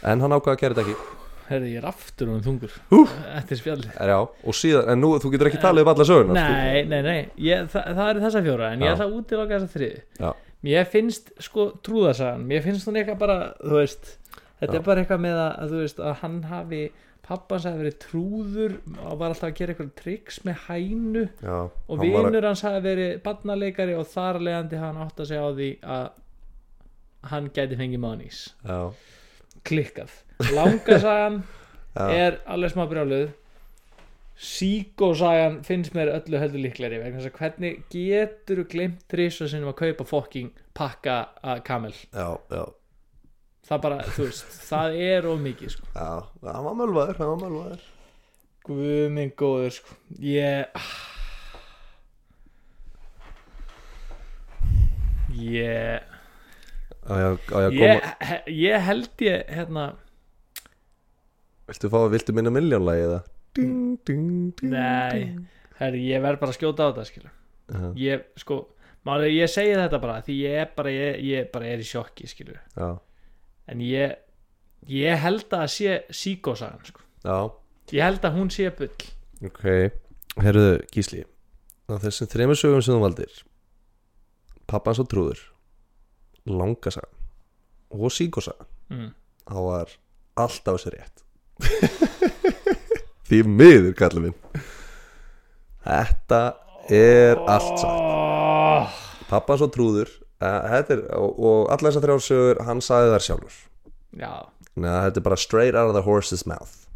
[0.04, 1.20] En hann ákvaða að gera þetta ekki.
[1.44, 2.76] Herði, ég er aftur og þungur.
[2.96, 3.14] Úff.
[3.36, 6.36] eftir spjalli er já, og síðan, en nú, þú getur ekki talið um alla söguna
[6.38, 8.94] Nei, nei, nei, ég, það, það er þessa fjóra en ég Já.
[8.96, 10.30] ætla að útiloka þessa þriði Já.
[10.64, 14.14] Mér finnst sko trúðarsagan Mér finnst hún eitthvað bara, þú veist
[14.62, 16.82] Þetta er bara eitthvað með að, að þú veist að hann hafi
[17.24, 21.24] pappans hafi verið trúður og var alltaf að gera eitthvað triks með hænu.
[21.44, 25.52] Já, og vinur hans hafi verið barnaleikari og þar leðandi hann átt að segja á
[25.56, 26.10] því að
[27.32, 28.42] hann gæti fengið mánís
[29.64, 30.12] klikkað.
[30.52, 31.40] Langasagan
[32.24, 33.32] er alveg smá brjáluð.
[34.44, 39.70] Psycho-sagan finnst mér öllu heldur líklegri vegna þess að hvernig getur þú glimt þrísa sinum
[39.72, 41.94] að kaupa fokking pakka að kamel?
[42.10, 42.64] Já, já,
[43.68, 45.88] það bara, þú veist, það er of mikið sko.
[45.96, 46.10] já
[46.54, 47.84] hann var mölvaður, hann var mölvaður.
[48.64, 49.96] Guð minn góður sko.
[50.20, 50.68] ég
[55.34, 56.02] ég
[57.04, 59.86] á ég, á ég að koma, ég, he- ég held ég hérna,
[61.68, 63.22] viltu fá að viltu minna miljónlægi eða?
[63.54, 65.36] Ding, ding, ding, Nei.
[65.80, 67.34] herri, ég verð bara að skjóta á þetta skilur.
[67.74, 68.58] Já, ég, sko,
[69.06, 72.28] máli, ég segi þetta bara því ég er bara, ég, ég bara er í sjokki
[72.30, 72.60] skilur.
[72.78, 72.88] Já,
[73.70, 74.18] en ég
[74.90, 77.02] ég held að það sé síkósagan sko.
[77.24, 77.38] já.
[77.94, 79.10] Ég held að hún sé bull.
[79.44, 79.64] Ok,
[80.40, 81.26] herruðu Gísli
[81.92, 83.42] á þessum þremur sögum sem þú valdir
[84.68, 85.42] pappans og trúður
[86.48, 87.12] langasaga
[87.94, 89.12] og síkosaga mm.
[89.46, 89.94] þá var
[90.40, 91.22] allt á sér rétt.
[93.28, 94.64] Því miður kallið minn.
[95.84, 96.40] Þetta
[96.92, 98.98] er allt satt.
[99.30, 100.10] Pappans og trúður
[100.44, 103.60] er, og, og allar þessar þrjár sögur hann sagði þær sjálfur.
[104.20, 104.34] Já,
[104.74, 106.88] Nei, þetta er bara straight out of the horse's mouth.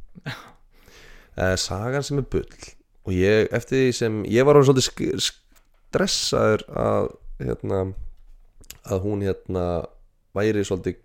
[1.37, 2.69] Uh, Sagan sem er bull.
[3.07, 7.11] Og ég, eftir því sem Ég var orðin svolítið stressaður að
[7.43, 7.83] hérna
[8.87, 9.65] að hún hérna
[10.35, 11.03] væri svolítið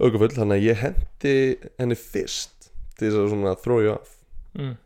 [0.00, 1.34] aukafull, þannig að ég hendi
[1.80, 4.16] henni fyrst til þess að svona throw you off.
[4.56, 4.78] Mm.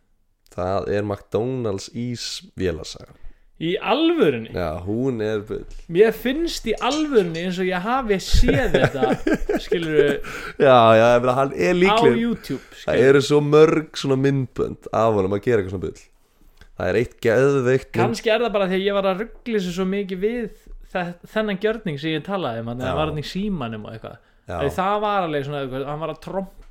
[0.52, 3.14] það er McDonalds ísvélasaga
[3.62, 4.50] í alvörunni?
[4.50, 5.62] Já, hún er bull
[5.94, 9.04] mér finnst í alvörunni eins og ég hafi séð þetta
[9.64, 10.00] skilur
[10.58, 13.04] já, já, meina, hann er á líkleg YouTube það skilur.
[13.12, 16.02] eru svo mörg svona myndbönd af honum að gera eitthvað svona bull.
[16.74, 19.76] Það er eitt geðveikt kannski er það bara því að ég var að ruggli sér
[19.78, 20.48] svo mikið við
[20.90, 22.88] þe- þennan gjörning sem ég talaði um að Já.
[22.88, 24.16] það var hann í símanum og eitthvað.
[24.74, 26.20] Það var alveg svona hann var að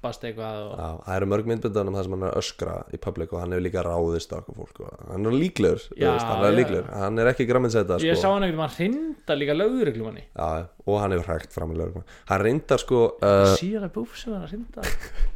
[0.04, 3.00] trompast eitthvað og, Já, það eru mörg myndböndanum það sem hann er að öskra í
[3.02, 6.44] public og hann hefur líka ráðist á okkur fólk og hann er líklegur, Já, hann
[6.44, 6.58] er já.
[6.60, 6.90] líklegur.
[6.94, 8.34] Hann er ekki gramminsetta ég sá sko.
[8.36, 12.04] hann eitthvað, hann hrinda líka lögreglum hann Já, og hann hefur hægt fram í lögum
[12.30, 14.88] hann reyndar sko uh, síðan að búf sem hann að hrinda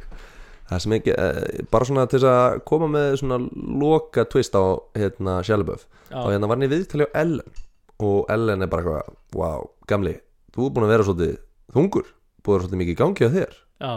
[0.68, 3.40] það sem ekki, uh, bara svona til þess að koma með svona
[3.80, 4.64] loka twist á
[4.98, 6.20] hérna Sjálfböf Já.
[6.20, 7.56] og hérna var hann í viðtali á Ellen.
[7.98, 10.12] Og Ellen er bara eitthvað, wow, gamli
[10.54, 11.32] þú er búin að vera svolítið
[11.74, 12.12] þungur
[12.46, 13.56] búin að vera svolítið mikið í gangi á þér.
[13.82, 13.92] Já,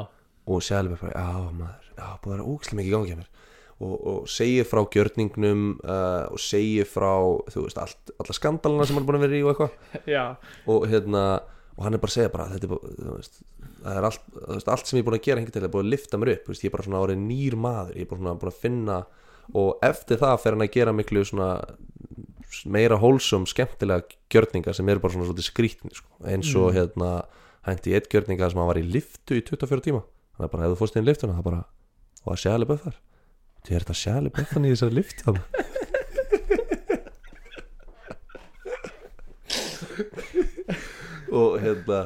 [0.51, 3.29] og Sjálfur bara, já maður já, búið að vera ógæslega mikið í gangi að mér.
[3.81, 7.13] Og, og segir frá gjörningnum uh, og segir frá,
[7.49, 10.03] þú veist, allt, alla skandalana sem hann er búin að vera í og eitthvað.
[10.69, 11.23] Og hérna,
[11.77, 13.41] og hann er bara að segja bara þetta er bara, þú veist,
[13.81, 15.73] það er allt þú veist, allt sem ég er búin að gera hengi til er
[15.73, 18.05] búin að lifta mér upp þú veist, ég er bara svona árið nýr maður ég
[18.05, 18.97] er bara svona búin að finna
[19.61, 21.49] og eftir það fer hann að gera miklu svona
[22.67, 26.09] meira hólsum, skemmtilega gjörninga sem eru bara svona skrítni sko.
[26.27, 27.11] eins og hérna
[27.67, 30.03] hændi eitt gjörninga sem hann var í liftu í 24 tíma
[30.37, 31.61] það er bara, ef þú fórst inn í liftuna, það er bara
[32.21, 32.97] og að sjæli böð þar
[33.61, 35.23] þú er þetta sjæli böð þannig í þessari liftu
[41.31, 41.99] og hérna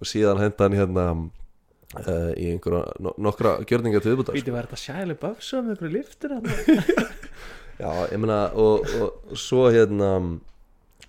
[0.00, 4.68] og síðan henda hann hérna uh, í einhverja no nokkra gjörninga til viðbútar Víti, var
[4.68, 6.30] þetta sjæli böfsa með einhverju liftur?
[7.80, 10.10] Já, ég meina og, og svo hérna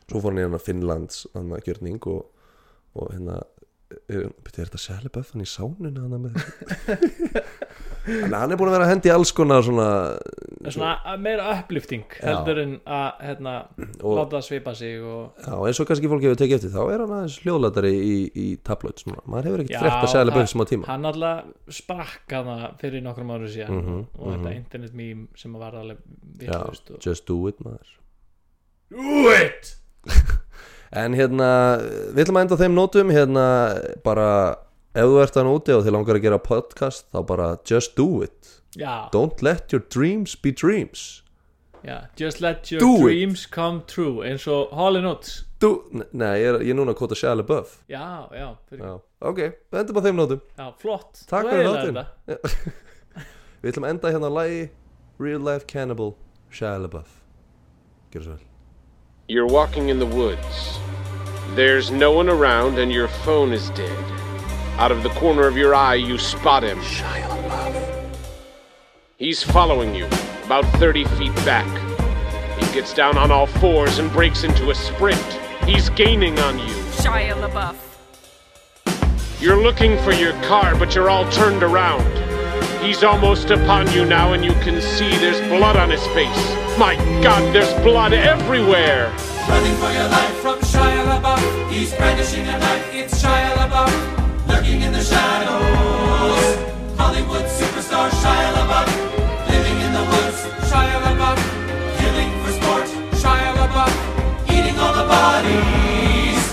[0.07, 2.21] svo fór hann í hérna Finnlands hann að gjörning og,
[2.99, 3.41] og hérna
[4.11, 6.31] er er þetta Sjæleböff hann í sánuna
[8.01, 9.87] Þannig að hann er búin að vera að hendi alls konar svona
[10.73, 13.53] svona meira uplifting heldur en að hérna,
[14.01, 17.03] láta það svipa sig og já, eins og kannski fólk hefur tekið eftir þá er
[17.03, 19.21] hann aðeins hljóðlatari í, í tabloids svona.
[19.29, 22.57] maður hefur ekkert Já, frekt að Sjæleböff það- sem á tíma hann alltaf sprakk hana
[22.81, 24.57] fyrir nokkrum árum síðan Mhm, og þetta mhm.
[24.57, 27.01] internet meme sem var alveg Já, vitlaust og...
[27.05, 27.97] just do it maður
[28.91, 29.75] Do it!
[30.91, 31.47] En hérna,
[32.11, 33.45] við ætlum að enda á þeim nótum hérna
[34.03, 34.27] bara
[34.91, 38.09] ef þú ert hann úti og þið langar að gera podcast þá bara just do
[38.25, 38.57] it.
[38.75, 41.23] Já, Don't let your dreams be dreams.
[41.83, 46.47] Já, just let your Do dreams come true eins og Hall Notes do, Nei, ég
[46.51, 47.79] er, ég er núna að kota Shia LaBeouf.
[47.89, 48.93] Já, já, fyrir, Já,
[49.31, 49.41] ok,
[49.71, 50.43] við endum á þeim nótum.
[50.57, 51.23] Já, flott.
[51.29, 52.05] Takk Þú fyrir eyðilagðir þáttinn.
[52.29, 52.77] þetta.
[53.61, 54.61] Við ætlum að enda hérna að lagi
[55.21, 56.13] Real Life Cannibal
[56.53, 57.19] Shia LaBeouf.
[58.13, 58.50] Gjör svo vel
[59.31, 60.77] You're walking in the woods.
[61.55, 63.97] There's no one around and your phone is dead.
[64.77, 66.77] Out of the corner of your eye, you spot him.
[66.79, 68.13] Shia LaBeouf.
[69.15, 70.05] He's following you,
[70.43, 71.65] about 30 feet back.
[72.59, 75.23] He gets down on all fours and breaks into a sprint.
[75.63, 76.75] He's gaining on you.
[76.99, 77.77] Shia LaBeouf.
[79.39, 82.05] You're looking for your car, but you're all turned around.
[82.81, 86.55] He's almost upon you now, and you can see there's blood on his face.
[86.79, 89.13] My God, there's blood everywhere!
[89.47, 91.69] Running for your life from Shia LaBeouf.
[91.71, 92.93] He's brandishing a knife.
[92.93, 94.47] It's Shia LaBeouf.
[94.47, 96.57] Lurking in the shadows.
[96.97, 98.89] Hollywood superstar Shia LaBeouf.
[99.47, 100.41] Living in the woods.
[100.69, 101.37] Shia LaBeouf.
[101.99, 102.87] Killing for sport.
[103.21, 103.93] Shia LaBeouf.
[104.49, 106.43] Eating all the bodies.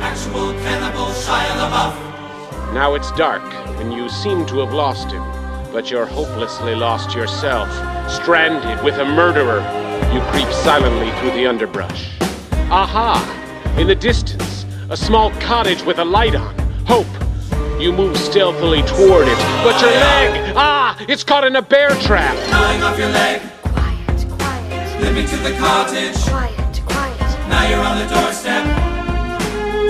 [0.00, 2.72] Actual cannibal Shia LaBeouf.
[2.72, 3.44] Now it's dark,
[3.80, 5.22] and you seem to have lost him,
[5.74, 7.68] but you're hopelessly lost yourself.
[8.08, 9.58] Stranded with a murderer,
[10.14, 12.16] you creep silently through the underbrush.
[12.70, 13.18] Aha!
[13.76, 16.56] In the distance, a small cottage with a light on.
[16.86, 17.10] Hope!
[17.80, 19.36] You move stealthily toward it,
[19.66, 20.54] but your leg!
[20.56, 20.96] Ah!
[21.08, 22.36] It's caught in a bear trap!
[22.52, 23.42] Gnawing off your leg.
[23.64, 26.14] Quiet, quiet, Limping to the cottage.
[26.30, 27.18] quiet, quiet.
[27.50, 28.62] Now you're on the doorstep,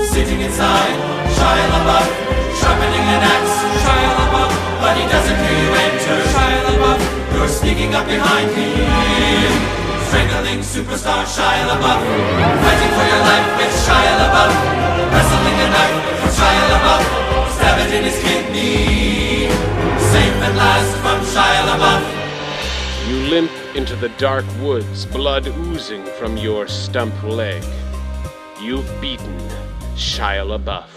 [0.08, 0.96] sitting inside.
[1.36, 2.08] Shia LaBeouf,
[2.56, 3.52] sharpening an axe.
[3.84, 4.53] Shia LaBeouf,
[4.84, 6.18] but he doesn't hear you enter.
[6.28, 7.00] Shia LaBeouf,
[7.32, 9.52] you're sneaking up behind him,
[10.08, 12.00] strangling superstar Shia LaBeouf,
[12.62, 14.52] fighting for your life with Shia LaBeouf,
[15.12, 17.02] wrestling a knife from Shia LaBeouf,
[17.56, 19.48] stab it in his kidney.
[20.12, 22.04] Safe at last from Shia LaBeouf.
[23.08, 27.64] You limp into the dark woods, blood oozing from your stump leg.
[28.60, 29.38] You've beaten
[29.96, 30.92] Shia LaBeouf.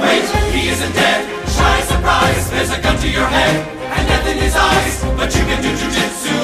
[0.00, 0.24] Wait,
[0.54, 1.35] he isn't dead.
[1.66, 3.58] Shy surprise, there's a gun to your head
[3.90, 5.02] and death in his eyes.
[5.18, 6.38] But you can do jujitsu.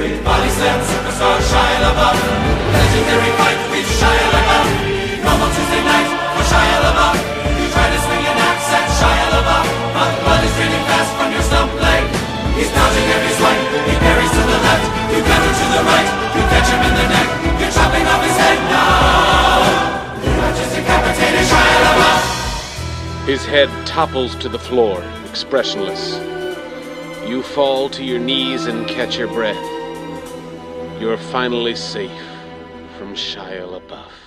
[0.00, 2.16] With body slam superstar Shia LaBeouf.
[2.72, 4.68] Legendary fight with Shia LaBeouf.
[5.28, 7.16] Normal Tuesday night for Shia LaBeouf.
[7.60, 11.28] You try to swing an axe at Shia LaBeouf, but blood is draining fast from
[11.28, 12.04] your stump leg.
[12.56, 13.62] He's dodging every swipe.
[13.92, 14.86] He parries to the left.
[15.12, 16.08] You counter to the right.
[16.32, 17.28] You catch him in the neck.
[17.60, 19.37] You're chopping off his head now.
[23.28, 26.16] His head topples to the floor, expressionless.
[27.28, 29.62] You fall to your knees and catch your breath.
[30.98, 32.22] You're finally safe
[32.96, 34.17] from Shia LaBeouf.